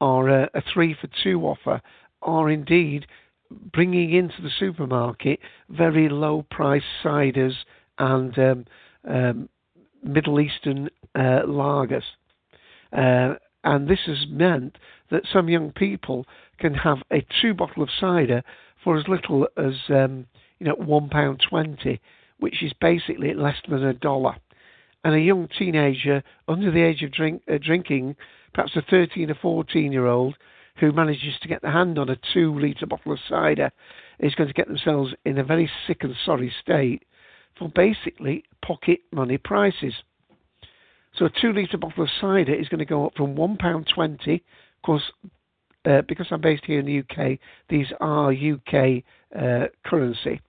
or 0.00 0.28
a, 0.28 0.50
a 0.54 0.62
three 0.72 0.94
for 1.00 1.08
two 1.22 1.42
offer, 1.42 1.80
or 2.20 2.50
indeed 2.50 3.06
bringing 3.72 4.12
into 4.12 4.42
the 4.42 4.50
supermarket 4.58 5.38
very 5.68 6.08
low 6.08 6.44
price 6.50 6.82
ciders 7.02 7.54
and 7.98 8.38
um, 8.38 8.64
um, 9.08 9.48
Middle 10.02 10.40
Eastern 10.40 10.88
uh, 11.14 11.42
lagers. 11.46 12.02
Uh, 12.92 13.34
and 13.62 13.88
this 13.88 14.00
has 14.06 14.26
meant 14.28 14.76
that 15.10 15.22
some 15.32 15.48
young 15.48 15.72
people 15.72 16.26
can 16.58 16.74
have 16.74 16.98
a 17.12 17.24
two 17.40 17.54
bottle 17.54 17.82
of 17.82 17.88
cider 18.00 18.42
for 18.82 18.98
as 18.98 19.08
little 19.08 19.48
as 19.56 19.74
um, 19.88 20.26
you 20.58 20.66
know, 20.66 20.74
one 20.74 21.08
pound 21.08 21.42
twenty, 21.48 22.00
which 22.38 22.62
is 22.62 22.72
basically 22.80 23.32
less 23.34 23.56
than 23.68 23.84
a 23.84 23.94
dollar. 23.94 24.36
And 25.02 25.14
a 25.14 25.20
young 25.20 25.48
teenager 25.58 26.22
under 26.48 26.70
the 26.70 26.82
age 26.82 27.02
of 27.02 27.12
drink, 27.12 27.42
uh, 27.52 27.58
drinking, 27.62 28.16
perhaps 28.54 28.76
a 28.76 28.82
13 28.82 29.30
or 29.30 29.34
14 29.34 29.92
year 29.92 30.06
old, 30.06 30.36
who 30.78 30.92
manages 30.92 31.34
to 31.42 31.48
get 31.48 31.62
the 31.62 31.70
hand 31.70 31.98
on 31.98 32.08
a 32.08 32.18
two 32.32 32.58
litre 32.58 32.86
bottle 32.86 33.12
of 33.12 33.18
cider, 33.28 33.70
is 34.18 34.34
going 34.34 34.48
to 34.48 34.54
get 34.54 34.68
themselves 34.68 35.12
in 35.24 35.38
a 35.38 35.44
very 35.44 35.70
sick 35.86 35.98
and 36.02 36.14
sorry 36.24 36.52
state 36.62 37.04
for 37.58 37.68
basically 37.68 38.44
pocket 38.62 39.00
money 39.12 39.38
prices. 39.38 39.94
So 41.16 41.26
a 41.26 41.30
two 41.40 41.52
litre 41.52 41.78
bottle 41.78 42.04
of 42.04 42.10
cider 42.20 42.54
is 42.54 42.68
going 42.68 42.80
to 42.80 42.84
go 42.84 43.06
up 43.06 43.14
from 43.16 43.36
£1.20. 43.36 44.34
Of 44.34 44.40
course, 44.84 45.12
uh, 45.84 46.02
because 46.08 46.26
I'm 46.30 46.40
based 46.40 46.64
here 46.64 46.80
in 46.80 46.86
the 46.86 47.00
UK, 47.00 47.38
these 47.68 47.86
are 48.00 48.32
UK 48.32 49.04
uh, 49.38 49.66
currency 49.84 50.40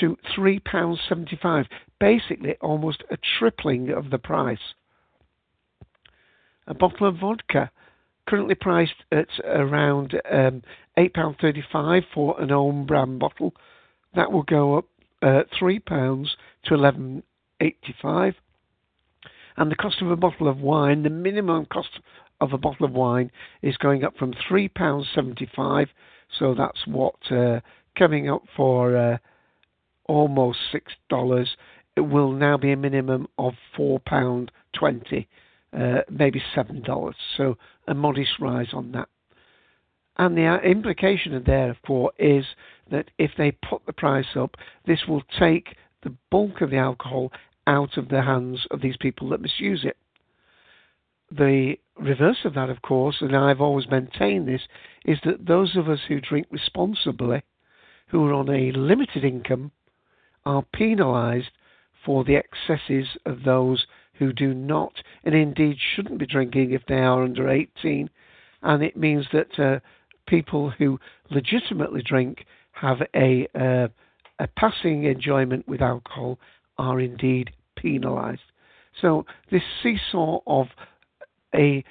to 0.00 0.16
£3.75, 0.36 1.66
basically 1.98 2.56
almost 2.60 3.02
a 3.10 3.16
tripling 3.38 3.90
of 3.90 4.10
the 4.10 4.18
price. 4.18 4.58
A 6.68 6.74
bottle 6.74 7.08
of 7.08 7.16
vodka, 7.16 7.70
currently 8.26 8.54
priced 8.54 9.02
at 9.10 9.28
around 9.44 10.14
um, 10.30 10.62
£8.35 10.96 12.04
for 12.14 12.40
an 12.40 12.52
own 12.52 12.86
brand 12.86 13.18
bottle, 13.18 13.54
that 14.14 14.30
will 14.30 14.44
go 14.44 14.78
up 14.78 14.84
uh, 15.22 15.42
£3 15.60 16.26
to 16.64 16.74
£11.85. 16.74 18.34
And 19.56 19.70
the 19.70 19.76
cost 19.76 20.00
of 20.02 20.10
a 20.10 20.16
bottle 20.16 20.46
of 20.46 20.58
wine, 20.58 21.02
the 21.02 21.10
minimum 21.10 21.66
cost 21.66 21.98
of 22.40 22.52
a 22.52 22.58
bottle 22.58 22.86
of 22.86 22.92
wine 22.92 23.30
is 23.62 23.76
going 23.78 24.04
up 24.04 24.16
from 24.16 24.32
£3.75, 24.48 25.88
so 26.38 26.54
that's 26.54 26.86
what 26.86 27.16
uh, 27.32 27.60
coming 27.96 28.30
up 28.30 28.42
for 28.56 28.96
uh, 28.96 29.18
almost 30.06 30.58
six 30.70 30.92
dollars. 31.08 31.56
It 31.96 32.02
will 32.02 32.32
now 32.32 32.56
be 32.56 32.70
a 32.70 32.76
minimum 32.76 33.26
of 33.38 33.54
four 33.76 33.98
pound 34.00 34.52
twenty, 34.72 35.28
uh, 35.76 36.00
maybe 36.10 36.42
seven 36.54 36.82
dollars. 36.82 37.16
So 37.36 37.56
a 37.86 37.94
modest 37.94 38.32
rise 38.40 38.68
on 38.72 38.92
that. 38.92 39.08
And 40.16 40.36
the 40.36 40.46
uh, 40.46 40.58
implication 40.60 41.34
of 41.70 41.82
course, 41.82 42.14
is 42.18 42.44
that 42.90 43.10
if 43.18 43.30
they 43.38 43.52
put 43.52 43.86
the 43.86 43.92
price 43.92 44.36
up, 44.36 44.56
this 44.86 45.00
will 45.06 45.22
take 45.38 45.76
the 46.02 46.14
bulk 46.30 46.60
of 46.60 46.70
the 46.70 46.76
alcohol 46.76 47.32
out 47.66 47.96
of 47.96 48.08
the 48.08 48.22
hands 48.22 48.66
of 48.70 48.80
these 48.80 48.96
people 48.96 49.28
that 49.28 49.40
misuse 49.40 49.84
it. 49.84 49.96
The 51.30 51.76
reverse 51.96 52.38
of 52.44 52.54
that, 52.54 52.70
of 52.70 52.80
course, 52.82 53.16
and 53.20 53.36
I've 53.36 53.60
always 53.60 53.90
maintained 53.90 54.48
this, 54.48 54.62
is 55.04 55.18
that 55.24 55.46
those 55.46 55.76
of 55.76 55.88
us 55.88 56.00
who 56.08 56.20
drink 56.20 56.46
responsibly 56.50 57.42
who 58.08 58.26
are 58.26 58.32
on 58.32 58.48
a 58.48 58.72
limited 58.72 59.24
income 59.24 59.70
are 60.46 60.64
penalised 60.72 61.50
for 62.04 62.24
the 62.24 62.36
excesses 62.36 63.06
of 63.26 63.44
those 63.44 63.86
who 64.18 64.32
do 64.32 64.54
not, 64.54 64.92
and 65.24 65.34
indeed 65.34 65.76
shouldn't 65.94 66.18
be 66.18 66.26
drinking 66.26 66.72
if 66.72 66.82
they 66.86 66.98
are 66.98 67.22
under 67.22 67.48
18. 67.48 68.10
And 68.62 68.82
it 68.82 68.96
means 68.96 69.26
that 69.32 69.58
uh, 69.58 69.80
people 70.26 70.70
who 70.70 70.98
legitimately 71.30 72.02
drink 72.02 72.44
have 72.72 72.98
a, 73.14 73.48
uh, 73.54 73.88
a 74.38 74.48
passing 74.56 75.04
enjoyment 75.04 75.66
with 75.68 75.80
alcohol 75.80 76.38
are 76.76 77.00
indeed 77.00 77.50
penalised. 77.76 78.40
So 79.00 79.26
this 79.50 79.62
seesaw 79.82 80.40
of 80.46 80.66
a 81.54 81.84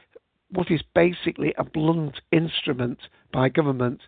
what 0.50 0.72
is 0.72 0.82
basically 0.96 1.54
a 1.58 1.64
blunt 1.64 2.22
instrument 2.32 3.00
by 3.34 3.50
government 3.50 4.00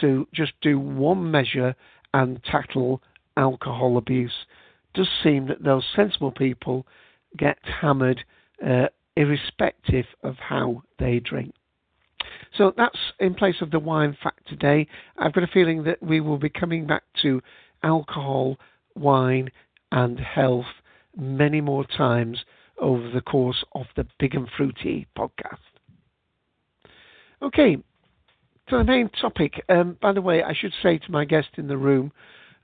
to 0.00 0.26
just 0.34 0.52
do 0.60 0.76
one 0.78 1.30
measure 1.30 1.74
and 2.12 2.42
tackle 2.42 3.00
alcohol 3.36 3.96
abuse. 3.96 4.46
Does 4.92 5.08
seem 5.22 5.46
that 5.46 5.62
those 5.62 5.84
sensible 5.94 6.32
people 6.32 6.86
get 7.36 7.58
hammered 7.80 8.24
uh, 8.64 8.86
irrespective 9.16 10.06
of 10.22 10.36
how 10.36 10.82
they 10.98 11.20
drink. 11.20 11.54
So 12.56 12.72
that's 12.76 12.98
in 13.18 13.34
place 13.34 13.56
of 13.60 13.70
the 13.70 13.78
wine 13.78 14.16
fact 14.22 14.46
today. 14.48 14.86
I've 15.18 15.32
got 15.32 15.44
a 15.44 15.48
feeling 15.48 15.84
that 15.84 16.02
we 16.02 16.20
will 16.20 16.38
be 16.38 16.48
coming 16.48 16.86
back 16.86 17.02
to 17.22 17.40
alcohol, 17.82 18.58
wine, 18.94 19.50
and 19.92 20.18
health 20.18 20.66
many 21.16 21.60
more 21.60 21.84
times 21.84 22.44
over 22.78 23.10
the 23.10 23.20
course 23.20 23.64
of 23.74 23.86
the 23.96 24.06
Big 24.18 24.34
and 24.34 24.48
Fruity 24.56 25.06
podcast. 25.16 25.58
Okay, 27.42 27.76
to 28.68 28.78
the 28.78 28.84
main 28.84 29.10
topic. 29.20 29.62
Um, 29.68 29.96
by 30.00 30.12
the 30.12 30.22
way, 30.22 30.42
I 30.42 30.54
should 30.54 30.72
say 30.82 30.98
to 30.98 31.12
my 31.12 31.24
guest 31.24 31.48
in 31.56 31.68
the 31.68 31.76
room, 31.76 32.12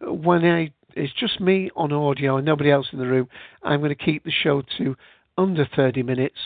when 0.00 0.44
I 0.44 0.72
it's 0.94 1.12
just 1.14 1.40
me 1.40 1.70
on 1.76 1.92
audio 1.92 2.36
and 2.36 2.46
nobody 2.46 2.70
else 2.70 2.88
in 2.92 2.98
the 2.98 3.06
room, 3.06 3.28
I'm 3.62 3.80
going 3.80 3.94
to 3.94 4.04
keep 4.04 4.24
the 4.24 4.30
show 4.30 4.62
to 4.78 4.96
under 5.38 5.66
30 5.76 6.02
minutes. 6.02 6.38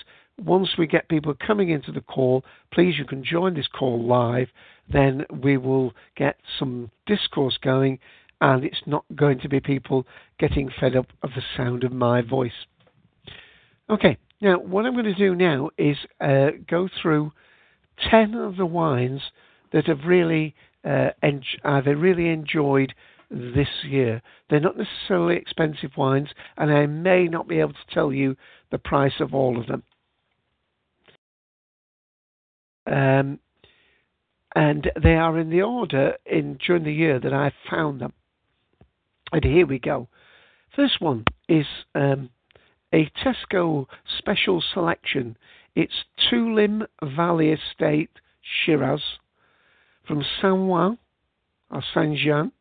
once 0.42 0.70
we 0.76 0.86
get 0.86 1.08
people 1.08 1.34
coming 1.46 1.70
into 1.70 1.92
the 1.92 2.00
call, 2.00 2.44
please 2.72 2.98
you 2.98 3.04
can 3.04 3.22
join 3.24 3.54
this 3.54 3.68
call 3.68 4.02
live. 4.04 4.48
Then 4.92 5.24
we 5.42 5.56
will 5.56 5.94
get 6.16 6.36
some 6.58 6.90
discourse 7.06 7.56
going, 7.62 7.98
and 8.40 8.64
it's 8.64 8.82
not 8.86 9.04
going 9.14 9.38
to 9.40 9.48
be 9.48 9.60
people 9.60 10.06
getting 10.38 10.70
fed 10.80 10.96
up 10.96 11.06
of 11.22 11.30
the 11.36 11.42
sound 11.56 11.84
of 11.84 11.92
my 11.92 12.20
voice. 12.20 12.66
Okay, 13.88 14.18
now 14.40 14.58
what 14.58 14.86
I'm 14.86 14.94
going 14.94 15.04
to 15.04 15.14
do 15.14 15.34
now 15.34 15.70
is 15.78 15.96
uh, 16.20 16.48
go 16.68 16.88
through 17.00 17.32
10 18.10 18.34
of 18.34 18.56
the 18.56 18.66
wines 18.66 19.20
that 19.72 19.86
have 19.86 20.00
really 20.04 20.54
uh, 20.84 21.10
en- 21.22 21.42
I've 21.64 21.86
really 21.86 22.28
enjoyed 22.28 22.92
this 23.30 23.68
year. 23.84 24.22
They're 24.48 24.60
not 24.60 24.76
necessarily 24.76 25.36
expensive 25.36 25.90
wines, 25.96 26.28
and 26.56 26.70
I 26.70 26.86
may 26.86 27.26
not 27.26 27.48
be 27.48 27.60
able 27.60 27.72
to 27.72 27.94
tell 27.94 28.12
you 28.12 28.36
the 28.70 28.78
price 28.78 29.20
of 29.20 29.34
all 29.34 29.58
of 29.58 29.66
them. 29.66 29.82
Um, 32.86 33.38
and 34.54 34.90
they 35.02 35.14
are 35.14 35.38
in 35.38 35.50
the 35.50 35.62
order 35.62 36.14
in 36.26 36.58
during 36.64 36.84
the 36.84 36.92
year 36.92 37.18
that 37.18 37.32
I 37.32 37.52
found 37.70 38.00
them. 38.00 38.12
And 39.32 39.42
here 39.42 39.66
we 39.66 39.78
go. 39.78 40.08
First 40.76 41.00
one 41.00 41.24
is 41.48 41.66
um, 41.94 42.30
a 42.92 43.10
Tesco 43.24 43.86
special 44.18 44.62
selection. 44.72 45.36
It's 45.74 46.04
Tulum 46.30 46.86
Valley 47.16 47.50
Estate 47.50 48.10
Shiraz 48.40 49.00
from 50.06 50.24
San 50.40 50.68
Juan 50.68 50.98
or 51.70 51.82
San 51.92 52.16
Juan, 52.24 52.52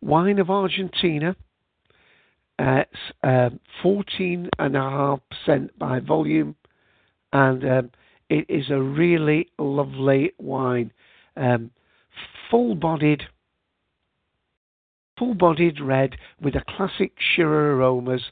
wine 0.00 0.38
of 0.38 0.50
Argentina. 0.50 1.36
Uh, 2.58 2.84
14.5% 3.82 5.70
by 5.78 5.98
volume, 6.00 6.54
and 7.32 7.64
um, 7.64 7.90
it 8.28 8.44
is 8.50 8.68
a 8.68 8.78
really 8.78 9.48
lovely 9.58 10.32
wine. 10.38 10.92
Um, 11.38 11.70
full-bodied, 12.50 13.22
full-bodied 15.18 15.80
red 15.80 16.16
with 16.38 16.54
a 16.54 16.62
classic 16.68 17.12
Shiraz 17.18 17.76
aromas, 17.76 18.24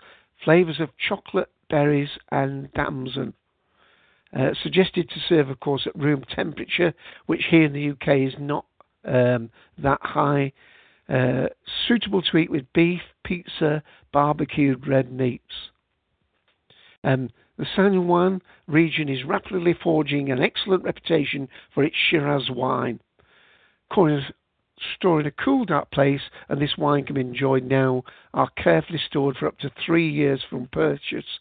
flavors 0.44 0.78
of 0.78 0.90
chocolate, 0.98 1.50
berries, 1.70 2.10
and 2.30 2.70
damson. 2.74 3.32
Uh, 4.36 4.50
suggested 4.62 5.08
to 5.08 5.20
serve, 5.26 5.48
of 5.48 5.58
course, 5.60 5.86
at 5.86 5.98
room 5.98 6.22
temperature, 6.34 6.92
which 7.24 7.46
here 7.50 7.64
in 7.64 7.72
the 7.72 7.90
UK 7.90 8.28
is 8.28 8.34
not 8.38 8.66
um, 9.06 9.48
that 9.78 10.00
high. 10.02 10.52
Uh, 11.08 11.46
suitable 11.86 12.20
to 12.20 12.36
eat 12.36 12.50
with 12.50 12.70
beef, 12.74 13.00
pizza, 13.24 13.82
barbecued 14.12 14.86
red 14.86 15.10
meats. 15.10 15.70
Um, 17.02 17.30
the 17.56 17.66
San 17.74 18.06
Juan 18.06 18.42
region 18.66 19.08
is 19.08 19.24
rapidly 19.24 19.74
forging 19.82 20.30
an 20.30 20.42
excellent 20.42 20.84
reputation 20.84 21.48
for 21.72 21.82
its 21.82 21.96
Shiraz 21.96 22.50
wine. 22.50 23.00
Corners 23.90 24.24
stored 24.94 25.22
in 25.22 25.26
a 25.26 25.44
cool, 25.44 25.64
dark 25.64 25.90
place, 25.90 26.20
and 26.48 26.60
this 26.60 26.76
wine 26.76 27.04
can 27.04 27.14
be 27.14 27.20
enjoyed 27.20 27.64
now, 27.64 28.04
are 28.34 28.50
carefully 28.62 29.00
stored 29.04 29.36
for 29.36 29.48
up 29.48 29.58
to 29.58 29.70
three 29.84 30.08
years 30.08 30.44
from 30.48 30.68
purchase. 30.70 31.40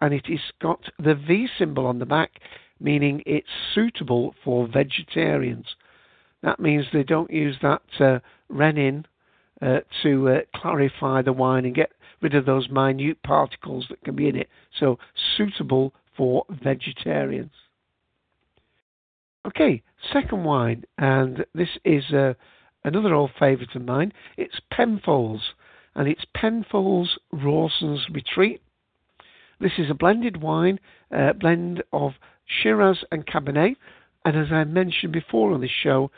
And 0.00 0.14
it 0.14 0.26
has 0.26 0.40
got 0.60 0.80
the 0.98 1.14
V 1.14 1.48
symbol 1.58 1.86
on 1.86 1.98
the 1.98 2.06
back, 2.06 2.40
meaning 2.80 3.22
it's 3.26 3.48
suitable 3.74 4.34
for 4.44 4.68
vegetarians. 4.68 5.66
That 6.42 6.60
means 6.60 6.86
they 6.92 7.02
don't 7.02 7.30
use 7.30 7.56
that 7.62 7.82
uh, 7.98 8.20
renin 8.52 9.04
uh, 9.60 9.80
to 10.02 10.28
uh, 10.28 10.38
clarify 10.54 11.22
the 11.22 11.32
wine 11.32 11.64
and 11.64 11.74
get 11.74 11.92
rid 12.20 12.34
of 12.34 12.46
those 12.46 12.68
minute 12.68 13.22
particles 13.22 13.86
that 13.88 14.02
can 14.04 14.16
be 14.16 14.28
in 14.28 14.36
it. 14.36 14.48
So 14.78 14.98
suitable 15.36 15.92
for 16.16 16.44
vegetarians. 16.48 17.52
Okay, 19.46 19.82
second 20.12 20.44
wine, 20.44 20.84
and 20.98 21.44
this 21.54 21.68
is 21.84 22.04
uh, 22.12 22.34
another 22.84 23.14
old 23.14 23.30
favourite 23.38 23.74
of 23.74 23.82
mine. 23.82 24.12
It's 24.36 24.60
Penfolds, 24.70 25.42
and 25.94 26.08
it's 26.08 26.24
Penfolds 26.34 27.18
Rawson's 27.32 28.06
Retreat. 28.12 28.60
This 29.60 29.72
is 29.78 29.90
a 29.90 29.94
blended 29.94 30.42
wine, 30.42 30.78
uh, 31.16 31.32
blend 31.32 31.82
of 31.92 32.12
Shiraz 32.46 32.98
and 33.10 33.26
Cabernet. 33.26 33.76
And 34.24 34.36
as 34.36 34.52
I 34.52 34.64
mentioned 34.64 35.12
before 35.12 35.52
on 35.52 35.60
this 35.60 35.70
show, 35.82 36.10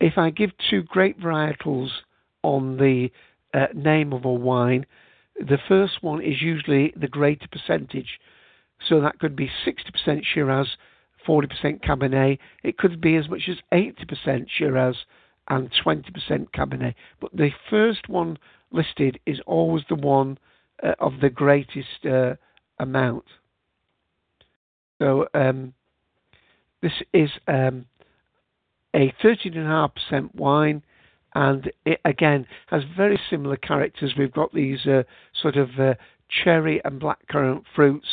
if 0.00 0.16
I 0.16 0.30
give 0.30 0.50
two 0.70 0.82
grape 0.82 1.20
varietals 1.20 1.90
on 2.42 2.78
the 2.78 3.10
uh, 3.52 3.66
name 3.74 4.12
of 4.12 4.24
a 4.24 4.32
wine, 4.32 4.86
the 5.38 5.58
first 5.68 6.02
one 6.02 6.22
is 6.22 6.40
usually 6.40 6.92
the 6.96 7.08
greater 7.08 7.46
percentage. 7.48 8.18
So 8.88 9.00
that 9.00 9.18
could 9.18 9.36
be 9.36 9.50
60% 9.66 10.22
Shiraz, 10.24 10.68
40% 11.26 11.84
Cabernet. 11.84 12.38
It 12.62 12.78
could 12.78 13.00
be 13.00 13.16
as 13.16 13.28
much 13.28 13.48
as 13.48 13.56
80% 13.72 14.46
Shiraz 14.48 14.96
and 15.48 15.70
20% 15.84 16.04
Cabernet. 16.50 16.94
But 17.20 17.32
the 17.32 17.50
first 17.68 18.08
one 18.08 18.38
listed 18.72 19.20
is 19.26 19.40
always 19.46 19.84
the 19.88 19.96
one 19.96 20.38
uh, 20.82 20.94
of 20.98 21.14
the 21.20 21.30
greatest 21.30 22.06
uh, 22.08 22.34
amount. 22.78 23.24
So 24.98 25.26
um, 25.34 25.74
this 26.82 26.92
is 27.12 27.30
um, 27.48 27.86
a 28.94 29.12
13.5% 29.22 30.34
wine 30.34 30.82
and 31.34 31.70
it 31.84 32.00
again 32.04 32.46
has 32.66 32.82
very 32.96 33.18
similar 33.30 33.56
characters. 33.56 34.14
We've 34.18 34.32
got 34.32 34.52
these 34.52 34.84
uh, 34.86 35.04
sort 35.40 35.56
of 35.56 35.68
uh, 35.78 35.94
cherry 36.28 36.80
and 36.84 37.00
blackcurrant 37.00 37.62
fruits 37.74 38.08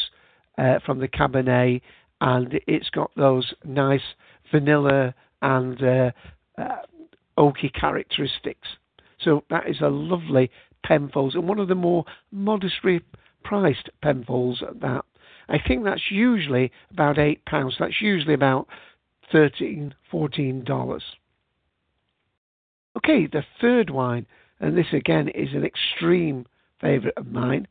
uh, 0.57 0.79
from 0.85 0.99
the 0.99 1.07
Cabernet, 1.07 1.81
and 2.21 2.59
it's 2.67 2.89
got 2.89 3.11
those 3.15 3.53
nice 3.63 4.01
vanilla 4.51 5.13
and 5.41 5.81
uh, 5.83 6.11
uh, 6.57 6.77
oaky 7.37 7.73
characteristics. 7.73 8.67
So 9.19 9.43
that 9.49 9.67
is 9.67 9.81
a 9.81 9.89
lovely 9.89 10.51
Penfolds 10.83 11.35
and 11.35 11.47
one 11.47 11.59
of 11.59 11.67
the 11.67 11.75
more 11.75 12.05
modestly 12.31 13.01
priced 13.43 13.89
Penfolds 14.01 14.61
at 14.61 14.79
that. 14.81 15.05
I 15.49 15.57
think 15.65 15.83
that's 15.83 16.11
usually 16.11 16.71
about 16.91 17.17
eight 17.17 17.43
pounds. 17.45 17.75
That's 17.79 18.01
usually 18.01 18.33
about 18.33 18.67
thirteen, 19.31 19.93
fourteen 20.09 20.63
dollars. 20.63 21.03
Okay, 22.97 23.27
the 23.27 23.43
third 23.61 23.89
wine, 23.89 24.25
and 24.59 24.77
this 24.77 24.91
again 24.91 25.27
is 25.29 25.49
an 25.53 25.63
extreme 25.63 26.47
favourite 26.81 27.17
of 27.17 27.27
mine. 27.27 27.67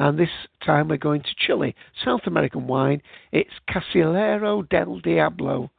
And 0.00 0.18
this 0.18 0.30
time 0.64 0.88
we're 0.88 0.96
going 0.96 1.22
to 1.22 1.34
Chile, 1.46 1.76
South 2.04 2.22
American 2.26 2.66
wine. 2.66 3.02
It's 3.32 3.50
Casillero 3.68 4.66
del 4.66 4.98
Diablo. 4.98 5.70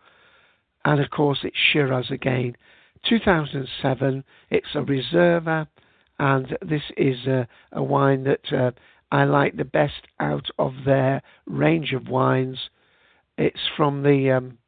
And 0.85 1.01
of 1.01 1.09
course, 1.09 1.39
it's 1.43 1.57
Shiraz 1.57 2.11
again. 2.11 2.55
2007. 3.09 4.23
It's 4.51 4.67
a 4.75 4.81
Reserva. 4.81 5.67
And 6.19 6.55
this 6.61 6.83
is 6.97 7.25
a, 7.25 7.47
a 7.71 7.81
wine 7.81 8.23
that 8.25 8.53
uh, 8.53 8.71
I 9.11 9.23
like 9.23 9.57
the 9.57 9.65
best 9.65 10.07
out 10.19 10.45
of 10.59 10.73
their 10.85 11.23
range 11.47 11.91
of 11.93 12.07
wines. 12.07 12.69
It's 13.39 13.59
from 13.75 14.03
the 14.03 14.29
um, 14.29 14.59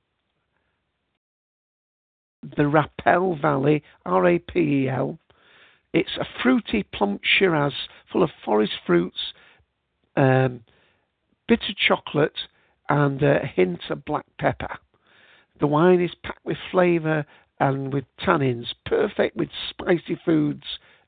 the 2.58 2.68
Rapel 2.68 3.36
Valley, 3.36 3.84
R 4.06 4.28
A 4.28 4.40
P 4.40 4.60
E 4.60 4.90
L. 4.90 5.20
It's 5.94 6.18
a 6.20 6.26
fruity, 6.42 6.84
plump 6.84 7.22
Shiraz 7.24 7.74
full 8.12 8.24
of 8.24 8.32
forest 8.44 8.74
fruits, 8.86 9.34
um, 10.16 10.62
bitter 11.48 11.74
chocolate, 11.88 12.38
and 12.90 13.22
a 13.22 13.46
hint 13.46 13.82
of 13.90 14.06
black 14.06 14.26
pepper. 14.40 14.78
The 15.60 15.68
wine 15.68 16.02
is 16.02 16.16
packed 16.24 16.46
with 16.46 16.58
flavour 16.72 17.26
and 17.60 17.94
with 17.94 18.06
tannins, 18.20 18.74
perfect 18.86 19.38
with 19.38 19.50
spicy 19.70 20.20
foods 20.26 20.64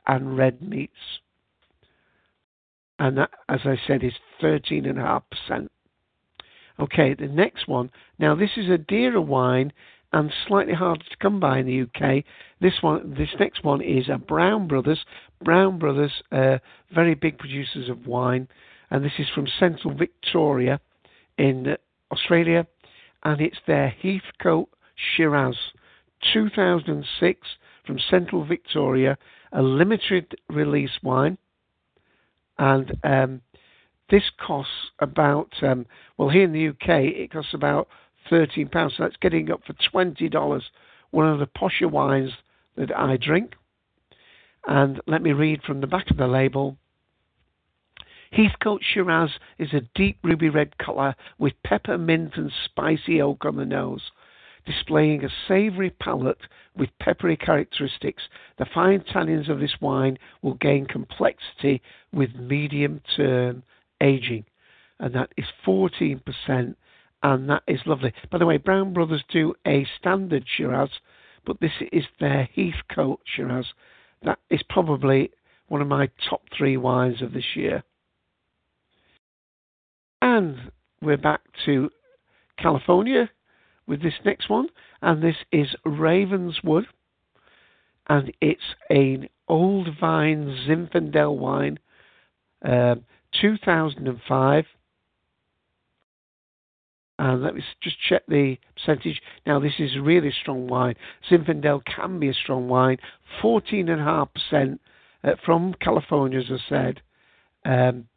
and 0.07 0.37
red 0.37 0.61
meats. 0.61 1.19
And 2.99 3.17
that, 3.17 3.31
as 3.49 3.61
I 3.65 3.75
said, 3.87 4.03
is 4.03 4.13
13.5%. 4.41 5.67
Okay, 6.79 7.13
the 7.13 7.27
next 7.27 7.67
one. 7.67 7.89
Now, 8.19 8.35
this 8.35 8.51
is 8.57 8.69
a 8.69 8.77
dearer 8.77 9.21
wine 9.21 9.73
and 10.15 10.31
slightly 10.47 10.73
harder 10.73 11.03
to 11.03 11.17
come 11.21 11.41
by 11.41 11.59
in 11.59 11.65
the 11.65 11.81
UK. 11.81 12.23
This 12.61 12.81
one, 12.81 13.15
this 13.17 13.35
next 13.37 13.65
one 13.65 13.81
is 13.81 14.07
a 14.07 14.17
Brown 14.17 14.65
Brothers. 14.65 15.03
Brown 15.43 15.77
Brothers, 15.77 16.23
uh, 16.31 16.59
very 16.93 17.15
big 17.15 17.37
producers 17.37 17.89
of 17.89 18.07
wine, 18.07 18.47
and 18.89 19.03
this 19.03 19.11
is 19.19 19.27
from 19.35 19.45
Central 19.59 19.93
Victoria 19.93 20.79
in 21.37 21.75
Australia, 22.13 22.65
and 23.25 23.41
it's 23.41 23.57
their 23.67 23.89
Heathcote 23.89 24.69
Shiraz, 24.95 25.57
2006 26.33 27.47
from 27.85 27.99
Central 28.09 28.45
Victoria, 28.45 29.17
a 29.51 29.61
limited 29.61 30.33
release 30.49 30.97
wine, 31.03 31.37
and 32.57 32.97
um, 33.03 33.41
this 34.09 34.23
costs 34.39 34.91
about 34.99 35.49
um, 35.61 35.85
well 36.17 36.29
here 36.29 36.43
in 36.43 36.53
the 36.53 36.69
UK 36.69 37.03
it 37.03 37.33
costs 37.33 37.53
about 37.53 37.89
thirteen 38.29 38.69
pounds. 38.69 38.93
So 38.97 39.03
that's 39.03 39.17
getting 39.17 39.51
up 39.51 39.61
for 39.65 39.75
twenty 39.91 40.29
dollars. 40.29 40.63
One 41.11 41.27
of 41.27 41.39
the 41.39 41.47
posher 41.47 41.89
wines 41.89 42.31
that 42.77 42.95
I 42.95 43.17
drink. 43.17 43.53
And 44.67 44.99
let 45.05 45.21
me 45.21 45.31
read 45.31 45.61
from 45.63 45.81
the 45.81 45.87
back 45.87 46.09
of 46.09 46.17
the 46.17 46.27
label. 46.27 46.77
Heathcote 48.31 48.81
Shiraz 48.83 49.29
is 49.59 49.73
a 49.73 49.87
deep 49.93 50.17
ruby 50.23 50.49
red 50.49 50.77
colour 50.77 51.15
with 51.37 51.53
peppermint 51.63 52.35
and 52.35 52.51
spicy 52.65 53.21
oak 53.21 53.45
on 53.45 53.55
the 53.55 53.65
nose. 53.65 54.11
Displaying 54.65 55.23
a 55.23 55.29
savoury 55.47 55.91
palate 55.91 56.41
with 56.75 56.89
peppery 56.99 57.37
characteristics, 57.37 58.23
the 58.57 58.65
fine 58.65 59.01
tannins 59.01 59.47
of 59.47 59.59
this 59.59 59.79
wine 59.79 60.17
will 60.41 60.55
gain 60.55 60.87
complexity 60.87 61.81
with 62.11 62.35
medium 62.35 63.01
term 63.15 63.61
aging. 64.01 64.43
And 64.99 65.13
that 65.13 65.31
is 65.37 65.45
14%, 65.65 66.75
and 67.25 67.49
that 67.49 67.63
is 67.67 67.79
lovely. 67.87 68.13
By 68.31 68.37
the 68.37 68.45
way, 68.45 68.57
Brown 68.57 68.93
Brothers 68.93 69.23
do 69.31 69.55
a 69.65 69.87
standard 69.97 70.45
Shiraz, 70.47 70.91
but 71.43 71.59
this 71.59 71.71
is 71.91 72.03
their 72.19 72.47
Heathcote 72.55 73.21
Shiraz. 73.25 73.65
That 74.23 74.37
is 74.51 74.61
probably 74.69 75.31
one 75.67 75.81
of 75.81 75.87
my 75.87 76.11
top 76.29 76.43
three 76.55 76.77
wines 76.77 77.23
of 77.23 77.33
this 77.33 77.55
year. 77.55 77.83
And 80.21 80.71
we're 81.01 81.17
back 81.17 81.41
to 81.65 81.89
California 82.59 83.31
with 83.87 84.03
this 84.03 84.13
next 84.23 84.47
one, 84.47 84.67
and 85.01 85.23
this 85.23 85.37
is 85.51 85.75
Ravenswood, 85.83 86.85
and 88.07 88.31
it's 88.39 88.75
an 88.91 89.29
old 89.47 89.89
vine 89.99 90.55
Zinfandel 90.67 91.35
wine, 91.35 91.79
uh, 92.63 92.95
2005. 93.41 94.65
And 97.17 97.43
let 97.43 97.55
me 97.55 97.63
just 97.81 97.97
check 98.09 98.23
the 98.27 98.57
percentage. 98.75 99.21
Now, 99.45 99.59
this 99.59 99.73
is 99.79 99.91
really 100.01 100.33
strong 100.41 100.67
wine. 100.67 100.95
Zinfandel 101.29 101.81
can 101.85 102.19
be 102.19 102.29
a 102.29 102.33
strong 102.33 102.67
wine. 102.67 102.97
14.5% 103.41 104.79
uh, 105.23 105.31
from 105.45 105.73
California, 105.79 106.39
as 106.39 106.45
I 106.51 106.69
said. 106.69 107.01
Um, 107.63 108.07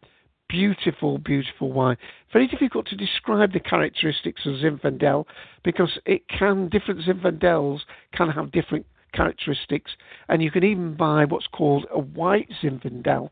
beautiful, 0.49 1.19
beautiful 1.19 1.73
wine. 1.73 1.97
Very 2.33 2.49
difficult 2.49 2.87
to 2.89 2.97
describe 2.97 3.53
the 3.53 3.61
characteristics 3.61 4.43
of 4.47 4.55
Zinfandel 4.55 5.27
because 5.65 5.99
it 6.07 6.23
can 6.29 6.69
different 6.69 7.01
Zinfandels 7.03 7.81
can 8.13 8.31
have 8.31 8.51
different 8.53 8.87
characteristics, 9.15 9.93
and 10.29 10.43
you 10.43 10.51
can 10.51 10.65
even 10.65 10.95
buy 10.95 11.25
what's 11.25 11.47
called 11.47 11.87
a 11.91 11.99
white 11.99 12.49
Zinfandel, 12.63 13.31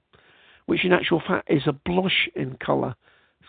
which 0.66 0.85
in 0.85 0.92
actual 0.92 1.22
fact 1.26 1.50
is 1.50 1.62
a 1.66 1.72
blush 1.72 2.29
in 2.35 2.57
colour. 2.57 2.94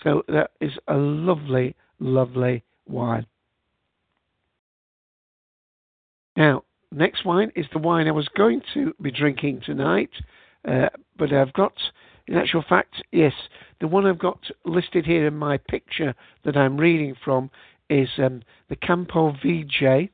So 0.04 0.24
that 0.28 0.52
is 0.62 0.74
a 0.88 0.96
lovely, 0.96 1.76
lovely 2.00 2.64
wine. 2.88 3.26
Now, 6.36 6.64
next 6.92 7.26
wine 7.26 7.52
is 7.56 7.66
the 7.74 7.80
wine 7.80 8.08
I 8.08 8.12
was 8.12 8.28
going 8.30 8.62
to 8.74 8.94
be 9.02 9.12
drinking 9.12 9.62
tonight, 9.66 10.12
uh, 10.68 10.90
but 11.18 11.34
I've 11.34 11.54
got 11.54 11.74
in 12.28 12.36
actual 12.36 12.64
fact, 12.68 12.96
yes, 13.12 13.34
the 13.80 13.88
one 13.88 14.06
I've 14.06 14.20
got 14.20 14.40
listed 14.66 15.06
here 15.06 15.28
in 15.28 15.36
my 15.38 15.58
picture 15.58 16.14
that 16.44 16.58
I'm 16.58 16.78
reading 16.78 17.16
from 17.24 17.50
is 17.90 18.10
um, 18.18 18.44
the 18.70 18.76
Campo 18.76 19.34
Viejo. 19.42 20.08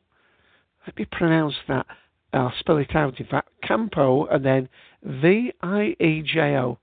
Let 0.86 0.98
me 0.98 1.06
pronounce 1.12 1.56
that. 1.68 1.88
I'll 2.32 2.54
spell 2.60 2.78
it 2.78 2.96
out. 2.96 3.20
In 3.20 3.26
fact, 3.26 3.50
Campo 3.64 4.26
and 4.28 4.46
then 4.46 4.70
V 5.04 5.52
I 5.62 5.96
E 6.00 6.22
J 6.22 6.58
O. 6.58 6.78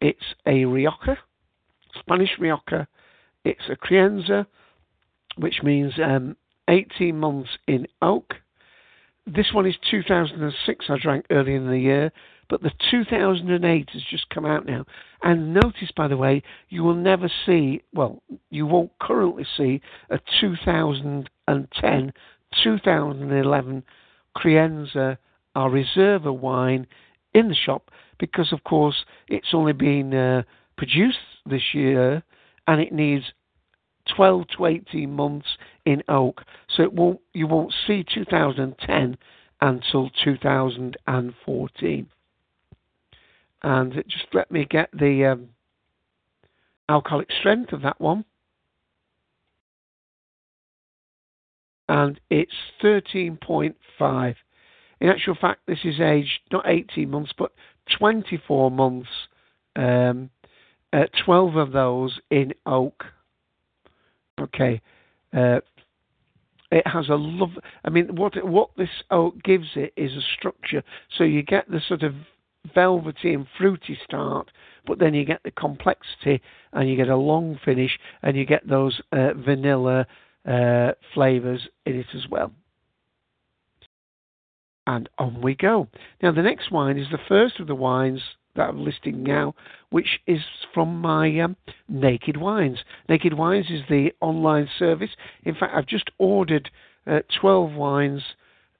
It's 0.00 0.34
a 0.46 0.64
Rioja, 0.64 1.18
Spanish 1.98 2.30
Rioja. 2.38 2.86
It's 3.44 3.68
a 3.70 3.76
Crianza, 3.76 4.46
which 5.36 5.62
means 5.62 5.94
um, 6.04 6.36
18 6.68 7.18
months 7.18 7.50
in 7.66 7.86
oak. 8.02 8.34
This 9.26 9.52
one 9.52 9.66
is 9.66 9.76
2006. 9.90 10.86
I 10.88 10.98
drank 11.00 11.26
early 11.30 11.54
in 11.54 11.68
the 11.68 11.78
year. 11.78 12.12
But 12.50 12.62
the 12.62 12.72
2008 12.90 13.90
has 13.92 14.02
just 14.10 14.28
come 14.28 14.44
out 14.44 14.66
now. 14.66 14.84
And 15.22 15.54
notice, 15.54 15.92
by 15.96 16.08
the 16.08 16.16
way, 16.16 16.42
you 16.68 16.82
will 16.82 16.96
never 16.96 17.30
see, 17.46 17.82
well, 17.94 18.22
you 18.50 18.66
won't 18.66 18.90
currently 19.00 19.46
see 19.56 19.80
a 20.10 20.18
2010, 20.40 22.12
2011 22.64 23.84
Crianza 24.36 25.16
or 25.54 25.70
Reserva 25.70 26.36
wine 26.36 26.88
in 27.34 27.48
the 27.48 27.54
shop 27.54 27.90
because, 28.18 28.52
of 28.52 28.64
course, 28.64 29.04
it's 29.28 29.54
only 29.54 29.72
been 29.72 30.12
uh, 30.12 30.42
produced 30.76 31.18
this 31.46 31.72
year 31.72 32.24
and 32.66 32.80
it 32.80 32.92
needs 32.92 33.24
12 34.16 34.48
to 34.56 34.66
18 34.66 35.10
months 35.12 35.46
in 35.84 36.02
oak. 36.08 36.42
So 36.76 36.82
it 36.82 36.92
won't, 36.92 37.20
you 37.32 37.46
won't 37.46 37.74
see 37.86 38.04
2010 38.04 39.18
until 39.60 40.10
2014 40.24 42.08
and 43.62 43.92
just 44.08 44.26
let 44.32 44.50
me 44.50 44.66
get 44.68 44.90
the 44.92 45.26
um, 45.26 45.48
alcoholic 46.88 47.28
strength 47.38 47.72
of 47.72 47.82
that 47.82 48.00
one. 48.00 48.24
And 51.88 52.20
it's 52.30 52.52
13.5. 52.82 54.34
In 55.00 55.08
actual 55.08 55.34
fact, 55.34 55.60
this 55.66 55.80
is 55.84 56.00
aged 56.00 56.40
not 56.52 56.64
18 56.66 57.10
months, 57.10 57.32
but 57.36 57.52
24 57.98 58.70
months. 58.70 59.08
Um, 59.76 60.30
uh, 60.92 61.04
12 61.24 61.56
of 61.56 61.72
those 61.72 62.18
in 62.30 62.52
oak. 62.66 63.04
Okay. 64.40 64.80
Uh, 65.36 65.60
it 66.72 66.86
has 66.86 67.08
a 67.08 67.14
love. 67.14 67.50
I 67.84 67.90
mean, 67.90 68.14
what 68.16 68.32
what 68.46 68.70
this 68.76 68.88
oak 69.10 69.42
gives 69.42 69.68
it 69.74 69.92
is 69.96 70.12
a 70.12 70.22
structure. 70.38 70.82
So 71.16 71.24
you 71.24 71.42
get 71.42 71.68
the 71.68 71.80
sort 71.86 72.02
of 72.02 72.14
velvety 72.74 73.34
and 73.34 73.46
fruity 73.58 73.98
start, 74.04 74.50
but 74.86 74.98
then 74.98 75.14
you 75.14 75.24
get 75.24 75.42
the 75.42 75.50
complexity 75.50 76.40
and 76.72 76.88
you 76.88 76.96
get 76.96 77.08
a 77.08 77.16
long 77.16 77.58
finish 77.64 77.98
and 78.22 78.36
you 78.36 78.46
get 78.46 78.68
those 78.68 79.00
uh, 79.12 79.32
vanilla 79.34 80.06
uh, 80.46 80.92
flavors 81.14 81.68
in 81.86 81.96
it 81.96 82.06
as 82.14 82.28
well. 82.30 82.52
And 84.86 85.08
on 85.18 85.42
we 85.42 85.54
go. 85.54 85.88
Now, 86.22 86.32
the 86.32 86.42
next 86.42 86.70
wine 86.70 86.98
is 86.98 87.08
the 87.10 87.18
first 87.28 87.60
of 87.60 87.66
the 87.66 87.74
wines 87.74 88.22
that 88.60 88.68
I'm 88.68 88.84
listing 88.84 89.22
now, 89.22 89.54
which 89.88 90.20
is 90.26 90.40
from 90.74 91.00
my 91.00 91.40
um, 91.40 91.56
Naked 91.88 92.36
Wines. 92.36 92.78
Naked 93.08 93.32
Wines 93.32 93.66
is 93.70 93.80
the 93.88 94.10
online 94.20 94.68
service. 94.78 95.10
In 95.44 95.54
fact, 95.54 95.74
I've 95.74 95.86
just 95.86 96.10
ordered 96.18 96.70
uh, 97.06 97.20
12 97.40 97.72
wines 97.72 98.22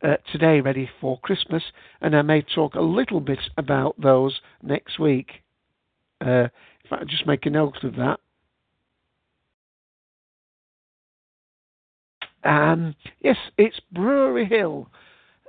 uh, 0.02 0.16
today 0.30 0.60
ready 0.60 0.88
for 1.00 1.18
Christmas, 1.20 1.62
and 2.02 2.14
I 2.14 2.20
may 2.20 2.42
talk 2.42 2.74
a 2.74 2.82
little 2.82 3.20
bit 3.20 3.38
about 3.56 3.98
those 3.98 4.40
next 4.62 4.98
week. 4.98 5.42
Uh, 6.20 6.48
in 6.84 6.90
fact, 6.90 7.00
I'll 7.00 7.04
just 7.06 7.26
make 7.26 7.46
a 7.46 7.50
note 7.50 7.82
of 7.82 7.96
that. 7.96 8.20
Um, 12.44 12.94
yes, 13.20 13.36
it's 13.56 13.80
Brewery 13.92 14.44
Hill, 14.44 14.88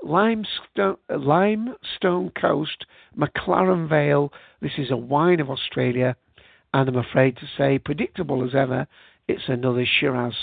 Limestone, 0.03 0.97
Limestone 1.09 2.31
Coast, 2.39 2.85
McLaren 3.17 3.87
Vale. 3.87 4.31
This 4.61 4.73
is 4.77 4.91
a 4.91 4.97
wine 4.97 5.39
of 5.39 5.49
Australia, 5.49 6.15
and 6.73 6.89
I'm 6.89 6.97
afraid 6.97 7.37
to 7.37 7.47
say, 7.57 7.77
predictable 7.79 8.43
as 8.43 8.55
ever, 8.55 8.87
it's 9.27 9.47
another 9.47 9.85
Shiraz, 9.85 10.33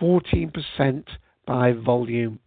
14% 0.00 1.04
by 1.46 1.72
volume. 1.72 2.38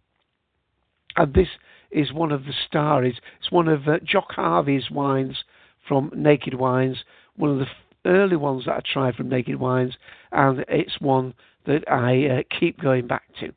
And 1.16 1.34
this 1.34 1.48
is 1.90 2.12
one 2.12 2.32
of 2.32 2.44
the 2.44 2.54
stars. 2.66 3.14
It's 3.40 3.50
one 3.50 3.68
of 3.68 3.88
uh, 3.88 3.98
Jock 4.04 4.32
Harvey's 4.32 4.90
wines 4.90 5.44
from 5.88 6.10
Naked 6.14 6.54
Wines, 6.54 6.98
one 7.36 7.50
of 7.50 7.58
the 7.58 7.66
early 8.04 8.36
ones 8.36 8.64
that 8.66 8.74
I 8.74 8.80
tried 8.92 9.14
from 9.14 9.28
Naked 9.28 9.56
Wines, 9.56 9.94
and 10.32 10.64
it's 10.68 11.00
one 11.00 11.34
that 11.66 11.90
I 11.90 12.26
uh, 12.26 12.42
keep 12.58 12.80
going 12.80 13.06
back 13.06 13.24
to. 13.40 13.52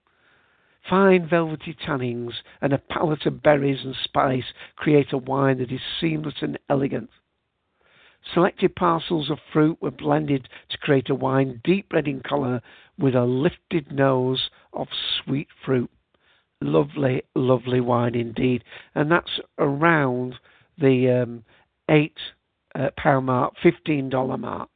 Fine 0.87 1.27
velvety 1.27 1.73
tannins 1.73 2.33
and 2.61 2.73
a 2.73 2.77
palette 2.77 3.25
of 3.25 3.41
berries 3.41 3.83
and 3.83 3.95
spice 4.03 4.53
create 4.75 5.11
a 5.13 5.17
wine 5.17 5.57
that 5.59 5.71
is 5.71 5.81
seamless 5.99 6.41
and 6.41 6.57
elegant. 6.69 7.09
Selected 8.33 8.75
parcels 8.75 9.29
of 9.29 9.39
fruit 9.53 9.81
were 9.81 9.91
blended 9.91 10.47
to 10.69 10.77
create 10.77 11.09
a 11.09 11.15
wine 11.15 11.61
deep 11.63 11.91
red 11.91 12.07
in 12.07 12.21
colour 12.21 12.61
with 12.97 13.15
a 13.15 13.25
lifted 13.25 13.91
nose 13.91 14.49
of 14.73 14.87
sweet 15.23 15.47
fruit 15.65 15.89
lovely, 16.61 17.23
lovely 17.35 17.81
wine 17.81 18.15
indeed. 18.15 18.63
And 18.95 19.11
that's 19.11 19.39
around 19.57 20.35
the 20.77 21.23
um, 21.23 21.43
eight 21.89 22.17
uh, 22.75 22.89
pound 22.97 23.27
mark, 23.27 23.53
fifteen 23.61 24.09
dollar 24.09 24.37
mark. 24.37 24.69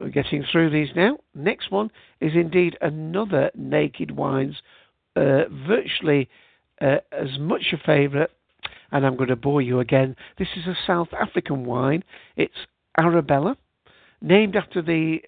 We're 0.00 0.10
getting 0.10 0.44
through 0.50 0.70
these 0.70 0.94
now. 0.94 1.18
Next 1.34 1.70
one 1.70 1.90
is 2.20 2.32
indeed 2.34 2.76
another 2.80 3.50
Naked 3.54 4.10
Wines, 4.10 4.56
uh, 5.16 5.44
virtually 5.66 6.28
uh, 6.80 6.98
as 7.12 7.38
much 7.38 7.72
a 7.72 7.78
favourite. 7.78 8.30
And 8.92 9.06
I'm 9.06 9.16
going 9.16 9.30
to 9.30 9.36
bore 9.36 9.62
you 9.62 9.80
again. 9.80 10.14
This 10.38 10.48
is 10.56 10.66
a 10.66 10.76
South 10.86 11.08
African 11.18 11.64
wine. 11.64 12.04
It's 12.36 12.54
Arabella, 12.98 13.56
named 14.20 14.54
after 14.54 14.82
the 14.82 15.18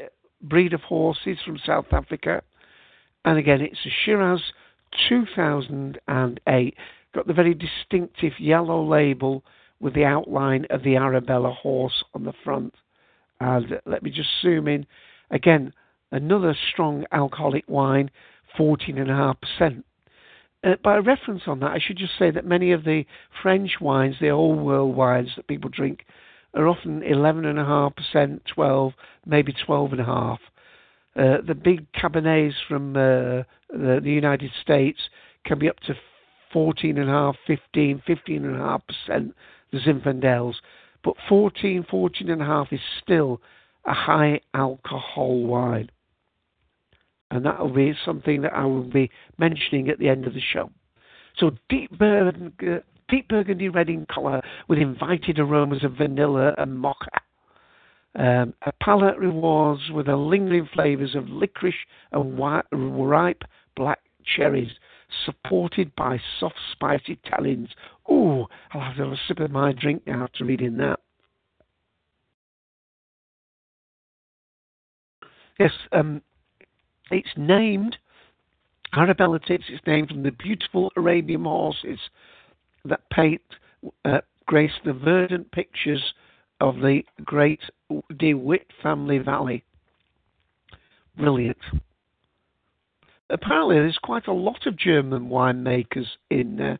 breed 0.43 0.73
of 0.73 0.83
horses 0.83 1.39
from 1.45 1.59
South 1.65 1.87
Africa. 1.93 2.43
And 3.25 3.39
again, 3.39 3.61
it's 3.61 3.85
a 3.85 3.91
Shiraz 4.05 4.41
2008. 5.09 6.75
Got 7.15 7.27
the 7.27 7.33
very 7.33 7.55
distinctive 7.55 8.39
yellow 8.39 8.87
label 8.87 9.45
with 9.81 9.95
the 9.95 10.05
outline 10.05 10.67
of 10.71 10.83
the 10.83 10.97
Arabella 10.97 11.53
horse 11.53 12.05
on 12.15 12.25
the 12.25 12.35
front. 12.45 12.75
And 13.41 13.81
let 13.87 14.03
me 14.03 14.11
just 14.11 14.29
zoom 14.43 14.69
in. 14.69 14.87
Again, 15.31 15.73
another 16.11 16.57
strong 16.73 17.05
alcoholic 17.13 17.65
wine, 17.69 18.11
14.5%. 18.59 19.83
Uh, 20.65 20.75
by 20.83 20.97
reference 20.97 21.43
on 21.47 21.61
that, 21.61 21.71
I 21.71 21.79
should 21.79 21.99
just 21.99 22.19
say 22.19 22.31
that 22.33 22.45
many 22.45 22.73
of 22.73 22.85
the 22.85 23.05
French 23.43 23.81
wines, 23.81 24.17
the 24.21 24.31
old 24.31 24.59
world 24.59 24.97
wines 24.97 25.31
that 25.37 25.47
people 25.47 25.71
drink, 25.71 26.05
are 26.55 26.67
often 26.67 27.01
11.5%, 27.03 28.41
12, 28.53 28.93
maybe 29.27 29.55
12.5. 29.67 30.39
Uh, 31.17 31.39
the 31.47 31.55
big 31.55 31.91
Cabernets 31.93 32.55
from 32.67 32.97
uh, 32.97 33.43
the, 33.71 34.01
the, 34.03 34.11
United 34.11 34.51
States 34.63 34.99
can 35.45 35.59
be 35.59 35.69
up 35.69 35.79
to 35.81 35.95
14.5, 36.55 37.35
15, 37.47 38.03
15.5%, 38.09 39.33
the 39.73 39.79
Zinfandels. 39.79 40.55
But 41.05 41.15
14, 41.29 41.87
14.5 41.91 42.73
is 42.73 42.81
still 43.03 43.41
a 43.85 43.95
high 43.95 44.41
alcohol 44.55 45.43
wine. 45.43 45.91
And 47.31 47.45
that 47.45 47.59
will 47.61 47.75
be 47.75 47.95
something 48.05 48.43
that 48.43 48.55
I 48.55 48.65
will 48.65 48.83
be 48.83 49.11
mentioning 49.39 49.89
at 49.89 49.99
the 49.99 50.09
end 50.09 50.27
of 50.27 50.35
the 50.35 50.41
show. 50.41 50.71
So 51.39 51.53
deep 51.69 51.97
burgundy, 51.99 52.81
deep 53.09 53.29
burgundy 53.29 53.69
red 53.69 53.89
in 53.89 54.07
colour 54.07 54.43
with 54.67 54.79
invited 54.79 55.39
aromas 55.39 55.85
of 55.85 55.93
vanilla 55.93 56.55
and 56.59 56.79
mocha. 56.79 57.21
Um, 58.15 58.55
a 58.63 58.73
palate 58.83 59.19
rewards 59.19 59.83
with 59.93 60.09
a 60.09 60.17
lingering 60.17 60.69
flavours 60.73 61.15
of 61.15 61.29
licorice 61.29 61.75
and 62.13 62.37
white, 62.37 62.65
ripe 62.73 63.43
black 63.77 64.01
cherries, 64.25 64.71
supported 65.25 65.95
by 65.97 66.21
soft, 66.39 66.57
spicy 66.73 67.19
tannins. 67.27 67.69
Ooh, 68.11 68.47
I'll 68.73 68.81
have 68.81 68.97
to 68.97 69.05
have 69.05 69.13
a 69.13 69.21
sip 69.27 69.41
of 69.41 69.51
my 69.51 69.73
drink 69.73 70.03
now 70.07 70.25
after 70.25 70.45
reading 70.45 70.77
that. 70.79 71.01
Yes, 75.59 75.73
um, 75.93 76.23
it's 77.11 77.29
named, 77.37 77.97
Arabella 78.95 79.41
takes 79.41 79.65
its 79.69 79.85
name 79.87 80.07
from 80.07 80.23
the 80.23 80.31
beautiful 80.31 80.93
Arabian 80.97 81.45
horses 81.45 81.99
that 82.85 83.01
paint, 83.11 83.43
uh, 84.05 84.21
grace 84.47 84.73
the 84.85 84.93
verdant 84.93 85.51
pictures 85.51 86.15
of 86.61 86.77
the 86.77 87.03
great 87.25 87.61
De 88.17 88.35
Witt 88.35 88.67
family 88.83 89.19
valley. 89.19 89.65
Brilliant. 91.17 91.59
Apparently, 93.31 93.77
there's 93.77 93.99
quite 94.03 94.27
a 94.27 94.33
lot 94.33 94.67
of 94.67 94.77
German 94.79 95.29
winemakers 95.29 96.07
in 96.31 96.61
uh, 96.61 96.77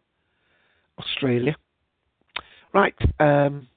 Australia. 0.99 1.57
Right. 2.73 2.95
Um, 3.21 3.69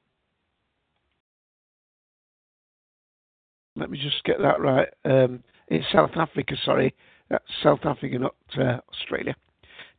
let 3.75 3.89
me 3.89 3.99
just 3.99 4.23
get 4.23 4.39
that 4.39 4.59
right. 4.61 4.87
Um, 5.05 5.43
in 5.67 5.83
South 5.91 6.11
Africa, 6.15 6.55
sorry. 6.63 6.93
That's 7.29 7.43
South 7.63 7.79
Africa, 7.85 8.19
not 8.19 8.35
uh, 8.57 8.79
Australia. 8.93 9.35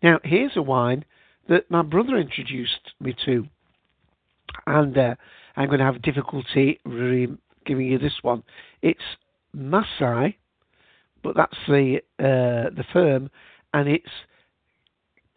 Now, 0.02 0.18
here's 0.24 0.56
a 0.56 0.62
wine 0.62 1.04
that 1.48 1.70
my 1.70 1.82
brother 1.82 2.16
introduced 2.16 2.92
me 3.00 3.14
to. 3.24 3.46
And 4.66 4.96
uh, 4.96 5.14
I'm 5.56 5.68
going 5.68 5.78
to 5.78 5.84
have 5.84 6.02
difficulty 6.02 6.78
re- 6.84 7.36
giving 7.64 7.86
you 7.86 7.98
this 7.98 8.18
one. 8.22 8.42
It's 8.82 9.00
Masi, 9.56 10.34
but 11.22 11.36
that's 11.36 11.56
the 11.68 11.98
uh, 12.18 12.70
the 12.74 12.84
firm, 12.92 13.30
and 13.74 13.88
it's. 13.88 14.10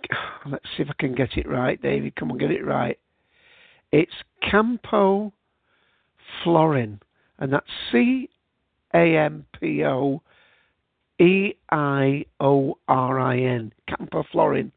Let's 0.45 0.65
see 0.75 0.83
if 0.83 0.89
I 0.89 0.93
can 0.99 1.15
get 1.15 1.37
it 1.37 1.49
right, 1.49 1.81
David. 1.81 2.15
Come 2.15 2.31
on, 2.31 2.37
get 2.37 2.51
it 2.51 2.65
right. 2.65 2.99
It's 3.91 4.11
Campo 4.49 5.33
Fiorin, 6.43 6.99
and 7.39 7.53
that's 7.53 7.65
C 7.91 8.29
A 8.93 9.17
M 9.17 9.45
P 9.59 9.83
O 9.83 10.21
E 11.19 11.53
I 11.71 12.25
O 12.39 12.77
R 12.87 13.19
I 13.19 13.39
N, 13.39 13.73
Campo 13.87 14.23
Fiorin. 14.33 14.71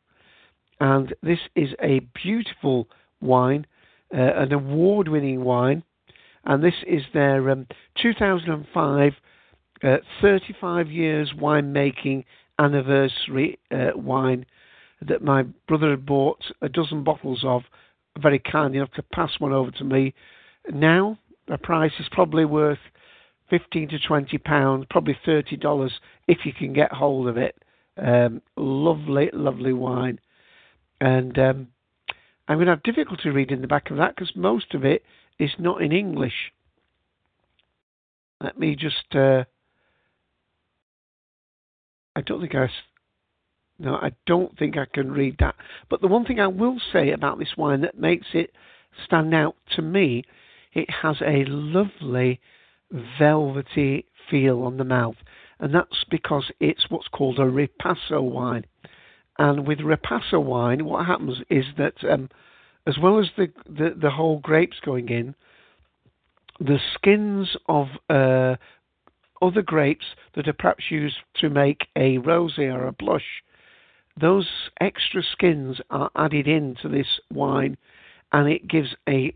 And 0.81 1.14
this 1.23 1.40
is 1.57 1.71
a 1.83 2.01
beautiful 2.23 2.88
wine, 3.21 3.66
uh, 4.14 4.35
an 4.37 4.53
award 4.53 5.09
winning 5.09 5.42
wine. 5.42 5.83
And 6.44 6.62
this 6.62 6.75
is 6.87 7.03
their 7.12 7.51
um, 7.51 7.66
2005 8.01 9.12
uh, 9.83 9.99
35 10.21 10.91
years 10.91 11.33
winemaking 11.38 12.25
anniversary 12.59 13.59
uh, 13.71 13.91
wine 13.95 14.45
that 15.07 15.23
my 15.23 15.43
brother 15.67 15.91
had 15.91 16.05
bought 16.05 16.43
a 16.62 16.69
dozen 16.69 17.05
bottles 17.05 17.43
of, 17.45 17.62
very 18.21 18.41
kind 18.41 18.75
enough 18.75 18.91
to 18.93 19.03
pass 19.03 19.31
one 19.38 19.53
over 19.53 19.71
to 19.71 19.85
me. 19.85 20.12
Now, 20.73 21.19
the 21.47 21.59
price 21.59 21.93
is 22.01 22.07
probably 22.11 22.45
worth 22.45 22.79
15 23.51 23.88
to 23.91 23.99
20 23.99 24.38
pounds, 24.38 24.87
probably 24.91 25.17
30 25.25 25.57
dollars 25.57 25.93
if 26.27 26.38
you 26.45 26.53
can 26.53 26.73
get 26.73 26.93
hold 26.93 27.29
of 27.29 27.37
it. 27.37 27.57
Um, 27.97 28.43
lovely, 28.57 29.31
lovely 29.33 29.73
wine. 29.73 30.19
And 31.01 31.38
um, 31.38 31.69
I'm 32.49 32.57
going 32.57 32.67
to 32.67 32.73
have 32.73 32.83
difficulty 32.83 33.31
reading 33.31 33.61
the 33.61 33.67
back 33.67 33.91
of 33.91 33.97
that 33.99 34.14
because 34.14 34.33
most 34.35 34.75
of 34.75 34.85
it 34.85 35.03
is 35.38 35.51
not 35.59 35.81
in 35.81 35.93
English. 35.93 36.53
Let 38.43 38.59
me 38.59 38.75
just. 38.75 39.14
Uh, 39.14 39.45
I 42.18 42.20
don't 42.22 42.40
think 42.40 42.57
I. 42.57 42.68
No, 43.78 43.94
I 43.94 44.11
don't 44.26 44.59
think 44.59 44.76
I 44.76 44.87
can 44.92 45.12
read 45.12 45.37
that. 45.38 45.54
But 45.88 46.00
the 46.00 46.09
one 46.09 46.24
thing 46.24 46.40
I 46.40 46.48
will 46.48 46.81
say 46.92 47.12
about 47.12 47.38
this 47.38 47.57
wine 47.57 47.83
that 47.83 47.96
makes 47.96 48.26
it 48.35 48.50
stand 49.04 49.33
out 49.33 49.54
to 49.76 49.83
me, 49.83 50.24
it 50.72 50.90
has 50.90 51.18
a 51.22 51.44
lovely 51.46 52.40
velvety 53.20 54.04
feel 54.28 54.64
on 54.64 54.78
the 54.78 54.85
mouth, 54.85 55.14
and 55.61 55.72
that's 55.72 56.04
because 56.11 56.50
it's 56.59 56.87
what's 56.88 57.07
called 57.07 57.38
a 57.38 57.42
ripasso 57.42 58.20
wine. 58.20 58.64
And 59.38 59.64
with 59.64 59.78
ripasso 59.78 60.42
wine, 60.42 60.85
what 60.85 61.07
happens 61.07 61.38
is 61.48 61.66
that 61.76 61.94
um, 62.11 62.31
as 62.85 62.98
well 63.00 63.20
as 63.20 63.26
the, 63.37 63.52
the, 63.64 63.94
the 63.96 64.11
whole 64.11 64.40
grapes 64.40 64.78
going 64.85 65.09
in, 65.09 65.37
the 66.59 66.81
skins 66.94 67.57
of 67.68 67.87
uh, 68.11 68.57
other 69.42 69.62
grapes 69.62 70.05
that 70.35 70.48
are 70.48 70.53
perhaps 70.53 70.90
used 70.90 71.16
to 71.40 71.48
make 71.48 71.87
a 71.96 72.18
rosé 72.18 72.72
or 72.72 72.87
a 72.87 72.92
blush, 72.92 73.42
those 74.20 74.48
extra 74.81 75.22
skins 75.22 75.81
are 75.90 76.11
added 76.16 76.48
into 76.48 76.88
this 76.88 77.07
wine, 77.33 77.77
and 78.33 78.48
it 78.48 78.68
gives 78.68 78.94
a 79.09 79.33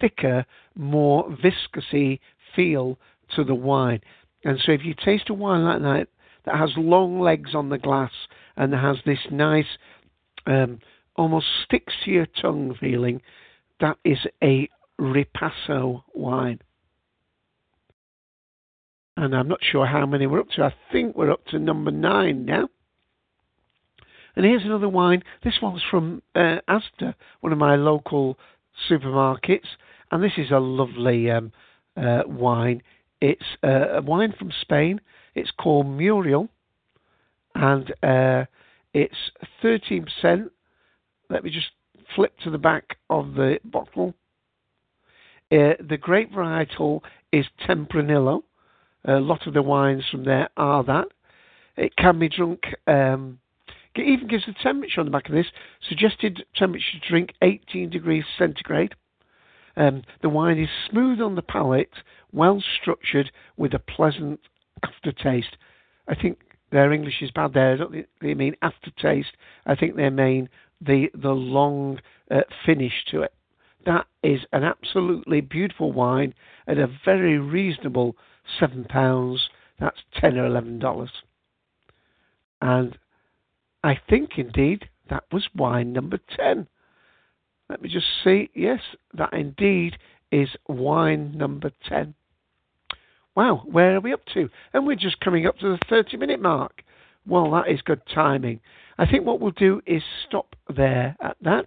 thicker, 0.00 0.44
more 0.74 1.30
viscousy 1.30 2.18
feel 2.54 2.98
to 3.34 3.44
the 3.44 3.54
wine. 3.54 4.00
And 4.44 4.58
so 4.64 4.72
if 4.72 4.84
you 4.84 4.94
taste 4.94 5.30
a 5.30 5.34
wine 5.34 5.64
like 5.64 5.82
that 5.82 6.08
that 6.44 6.58
has 6.58 6.70
long 6.76 7.20
legs 7.20 7.54
on 7.54 7.68
the 7.68 7.78
glass 7.78 8.10
and 8.56 8.74
has 8.74 8.96
this 9.06 9.18
nice, 9.30 9.78
um, 10.46 10.80
almost 11.16 11.46
sticks 11.64 11.94
to 12.04 12.10
your 12.10 12.26
tongue 12.40 12.74
feeling, 12.78 13.22
that 13.80 13.96
is 14.04 14.18
a 14.42 14.68
ripasso 15.00 16.02
wine. 16.14 16.60
And 19.16 19.34
I'm 19.34 19.48
not 19.48 19.60
sure 19.62 19.86
how 19.86 20.06
many 20.06 20.26
we're 20.26 20.40
up 20.40 20.50
to. 20.56 20.62
I 20.64 20.74
think 20.90 21.16
we're 21.16 21.30
up 21.30 21.44
to 21.46 21.58
number 21.58 21.90
nine 21.90 22.44
now. 22.44 22.68
And 24.34 24.46
here's 24.46 24.64
another 24.64 24.88
wine. 24.88 25.22
This 25.44 25.58
one's 25.60 25.82
from 25.90 26.22
uh, 26.34 26.58
Asda, 26.68 27.14
one 27.40 27.52
of 27.52 27.58
my 27.58 27.76
local 27.76 28.38
supermarkets. 28.90 29.66
And 30.10 30.22
this 30.22 30.32
is 30.38 30.50
a 30.50 30.58
lovely 30.58 31.30
um, 31.30 31.52
uh, 31.96 32.22
wine. 32.26 32.82
It's 33.20 33.44
uh, 33.62 33.98
a 33.98 34.02
wine 34.02 34.34
from 34.38 34.50
Spain. 34.62 35.00
It's 35.34 35.50
called 35.50 35.86
Muriel, 35.86 36.48
and 37.54 37.90
uh, 38.02 38.44
it's 38.92 39.14
13%. 39.62 40.50
Let 41.30 41.44
me 41.44 41.50
just 41.50 41.70
flip 42.14 42.34
to 42.44 42.50
the 42.50 42.58
back 42.58 42.96
of 43.08 43.34
the 43.34 43.58
bottle. 43.64 44.14
Uh, 45.50 45.74
the 45.80 45.98
grape 46.00 46.32
varietal 46.32 47.00
is 47.32 47.46
Tempranillo. 47.66 48.42
A 49.04 49.14
lot 49.14 49.46
of 49.46 49.54
the 49.54 49.62
wines 49.62 50.04
from 50.10 50.24
there 50.24 50.48
are 50.56 50.84
that. 50.84 51.08
It 51.76 51.96
can 51.96 52.18
be 52.18 52.28
drunk. 52.28 52.60
Um, 52.86 53.38
it 53.94 54.02
even 54.02 54.28
gives 54.28 54.46
the 54.46 54.54
temperature 54.62 55.00
on 55.00 55.06
the 55.06 55.12
back 55.12 55.28
of 55.28 55.34
this. 55.34 55.46
Suggested 55.88 56.44
temperature 56.56 56.98
to 57.00 57.08
drink 57.08 57.34
18 57.42 57.90
degrees 57.90 58.24
centigrade. 58.38 58.94
Um, 59.76 60.02
the 60.20 60.28
wine 60.28 60.58
is 60.58 60.68
smooth 60.90 61.20
on 61.20 61.34
the 61.34 61.42
palate, 61.42 61.92
well 62.32 62.62
structured, 62.80 63.30
with 63.56 63.74
a 63.74 63.78
pleasant 63.78 64.40
aftertaste. 64.82 65.56
I 66.08 66.14
think 66.14 66.38
their 66.70 66.92
English 66.92 67.22
is 67.22 67.30
bad 67.30 67.54
there. 67.54 67.72
I 67.72 67.76
don't 67.76 68.06
they 68.20 68.34
mean 68.34 68.56
aftertaste. 68.62 69.36
I 69.66 69.74
think 69.74 69.96
they 69.96 70.10
mean 70.10 70.48
the 70.80 71.10
the 71.14 71.30
long 71.30 72.00
uh, 72.30 72.40
finish 72.66 73.04
to 73.10 73.22
it. 73.22 73.32
That 73.84 74.06
is 74.22 74.40
an 74.52 74.62
absolutely 74.64 75.40
beautiful 75.40 75.92
wine 75.92 76.34
at 76.66 76.78
a 76.78 76.88
very 77.04 77.38
reasonable 77.38 78.16
seven 78.58 78.84
pounds. 78.84 79.48
That's 79.80 79.98
ten 80.20 80.38
or 80.38 80.46
eleven 80.46 80.78
dollars. 80.78 81.10
And 82.60 82.98
I 83.82 83.98
think 84.08 84.32
indeed 84.36 84.88
that 85.10 85.24
was 85.32 85.48
wine 85.54 85.92
number 85.92 86.18
ten. 86.36 86.68
Let 87.68 87.80
me 87.82 87.88
just 87.88 88.06
see. 88.22 88.50
Yes, 88.54 88.80
that 89.14 89.32
indeed 89.32 89.96
is 90.32 90.48
wine 90.66 91.32
number 91.36 91.70
10. 91.88 92.14
Wow, 93.34 93.62
where 93.64 93.96
are 93.96 94.00
we 94.00 94.12
up 94.12 94.24
to? 94.34 94.48
And 94.72 94.86
we're 94.86 94.96
just 94.96 95.20
coming 95.20 95.46
up 95.46 95.58
to 95.58 95.70
the 95.70 95.78
30 95.88 96.16
minute 96.16 96.40
mark. 96.40 96.82
Well, 97.26 97.50
that 97.52 97.70
is 97.70 97.80
good 97.82 98.02
timing. 98.12 98.60
I 98.98 99.06
think 99.06 99.24
what 99.24 99.40
we'll 99.40 99.52
do 99.52 99.80
is 99.86 100.02
stop 100.26 100.54
there 100.74 101.16
at 101.22 101.36
that. 101.42 101.66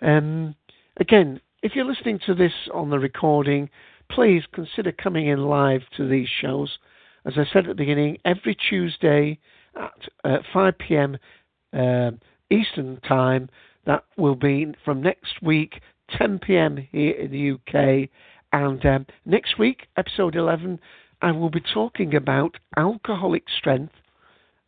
Um, 0.00 0.54
again, 0.98 1.40
if 1.62 1.74
you're 1.74 1.84
listening 1.84 2.18
to 2.26 2.34
this 2.34 2.52
on 2.74 2.90
the 2.90 2.98
recording, 2.98 3.70
please 4.14 4.42
consider 4.52 4.92
coming 4.92 5.28
in 5.28 5.44
live 5.44 5.82
to 5.96 6.08
these 6.08 6.28
shows. 6.40 6.78
As 7.24 7.34
I 7.36 7.44
said 7.52 7.64
at 7.64 7.68
the 7.68 7.74
beginning, 7.74 8.18
every 8.24 8.56
Tuesday 8.68 9.38
at 9.76 9.92
uh, 10.24 10.38
5 10.52 10.74
p.m. 10.78 11.16
Uh, 11.72 12.10
Eastern 12.52 13.00
Time. 13.00 13.48
That 13.86 14.04
will 14.16 14.34
be 14.34 14.74
from 14.84 15.02
next 15.02 15.42
week, 15.42 15.80
10 16.16 16.38
p.m. 16.40 16.76
here 16.76 17.12
in 17.12 17.30
the 17.30 17.52
UK. 17.52 18.08
And 18.52 18.84
um, 18.84 19.06
next 19.24 19.58
week, 19.58 19.86
episode 19.96 20.36
11, 20.36 20.78
I 21.22 21.32
will 21.32 21.50
be 21.50 21.62
talking 21.72 22.14
about 22.14 22.56
alcoholic 22.76 23.44
strength. 23.56 23.94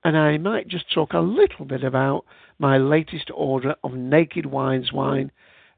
And 0.02 0.16
I 0.16 0.38
might 0.38 0.68
just 0.68 0.92
talk 0.92 1.12
a 1.12 1.20
little 1.20 1.64
bit 1.64 1.84
about 1.84 2.24
my 2.58 2.78
latest 2.78 3.30
order 3.34 3.74
of 3.84 3.92
Naked 3.92 4.46
Wines 4.46 4.92
wine. 4.92 5.30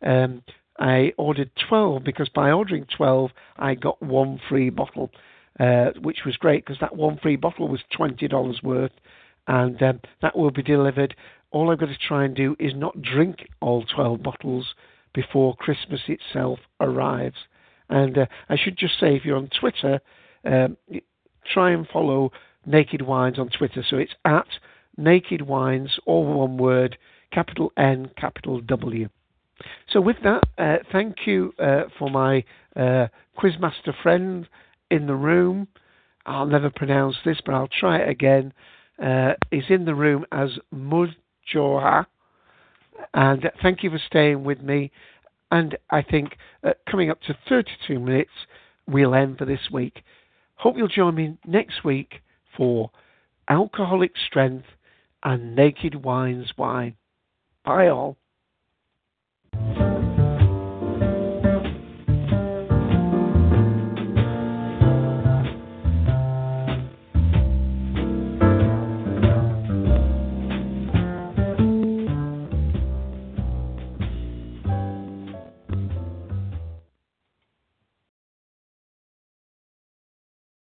Um, 0.02 0.42
I 0.78 1.12
ordered 1.16 1.50
12 1.68 2.04
because 2.04 2.28
by 2.28 2.50
ordering 2.50 2.86
12, 2.96 3.30
I 3.56 3.74
got 3.74 4.02
one 4.02 4.40
free 4.48 4.70
bottle, 4.70 5.10
uh, 5.58 5.90
which 6.00 6.20
was 6.24 6.36
great 6.36 6.64
because 6.64 6.80
that 6.80 6.96
one 6.96 7.18
free 7.22 7.36
bottle 7.36 7.68
was 7.68 7.80
$20 7.98 8.62
worth. 8.62 8.92
And 9.48 9.80
um, 9.82 10.00
that 10.22 10.36
will 10.36 10.50
be 10.50 10.62
delivered. 10.62 11.14
All 11.50 11.70
I've 11.70 11.78
got 11.78 11.86
to 11.86 11.96
try 11.96 12.24
and 12.24 12.34
do 12.34 12.56
is 12.58 12.72
not 12.74 13.00
drink 13.00 13.48
all 13.60 13.84
12 13.84 14.22
bottles 14.22 14.74
before 15.14 15.56
Christmas 15.56 16.00
itself 16.08 16.58
arrives. 16.80 17.36
And 17.88 18.18
uh, 18.18 18.26
I 18.48 18.56
should 18.56 18.76
just 18.76 18.98
say, 18.98 19.14
if 19.14 19.24
you're 19.24 19.36
on 19.36 19.48
Twitter, 19.58 20.00
um, 20.44 20.76
try 21.52 21.70
and 21.70 21.86
follow 21.88 22.32
Naked 22.66 23.02
Wines 23.02 23.38
on 23.38 23.48
Twitter. 23.48 23.84
So 23.88 23.96
it's 23.96 24.14
at 24.24 24.48
Naked 24.96 25.42
Wines, 25.42 25.98
all 26.04 26.24
one 26.24 26.58
word, 26.58 26.98
capital 27.32 27.72
N, 27.76 28.10
capital 28.16 28.60
W. 28.60 29.08
So 29.92 30.00
with 30.00 30.16
that, 30.22 30.42
uh, 30.58 30.76
thank 30.92 31.26
you 31.26 31.54
uh, 31.58 31.84
for 31.98 32.10
my 32.10 32.44
uh, 32.74 33.08
quizmaster 33.38 33.94
friend 34.02 34.48
in 34.90 35.06
the 35.06 35.14
room. 35.14 35.68
I'll 36.26 36.46
never 36.46 36.70
pronounce 36.70 37.16
this, 37.24 37.38
but 37.44 37.54
I'll 37.54 37.68
try 37.68 37.98
it 37.98 38.08
again. 38.08 38.52
Uh, 39.02 39.34
in 39.68 39.84
the 39.84 39.94
room 39.94 40.24
as 40.32 40.58
Mudjoha. 40.74 42.06
And 43.12 43.50
thank 43.62 43.82
you 43.82 43.90
for 43.90 44.00
staying 44.06 44.44
with 44.44 44.62
me. 44.62 44.90
And 45.50 45.76
I 45.90 46.02
think 46.02 46.36
uh, 46.64 46.72
coming 46.90 47.10
up 47.10 47.20
to 47.22 47.36
32 47.48 47.98
minutes, 48.00 48.30
we'll 48.86 49.14
end 49.14 49.38
for 49.38 49.44
this 49.44 49.70
week. 49.72 50.02
Hope 50.56 50.76
you'll 50.76 50.88
join 50.88 51.14
me 51.14 51.36
next 51.46 51.84
week 51.84 52.22
for 52.56 52.90
Alcoholic 53.48 54.12
Strength 54.26 54.66
and 55.22 55.54
Naked 55.54 56.04
Wines 56.04 56.52
Wine. 56.56 56.96
Bye 57.64 57.88
all. 57.88 58.16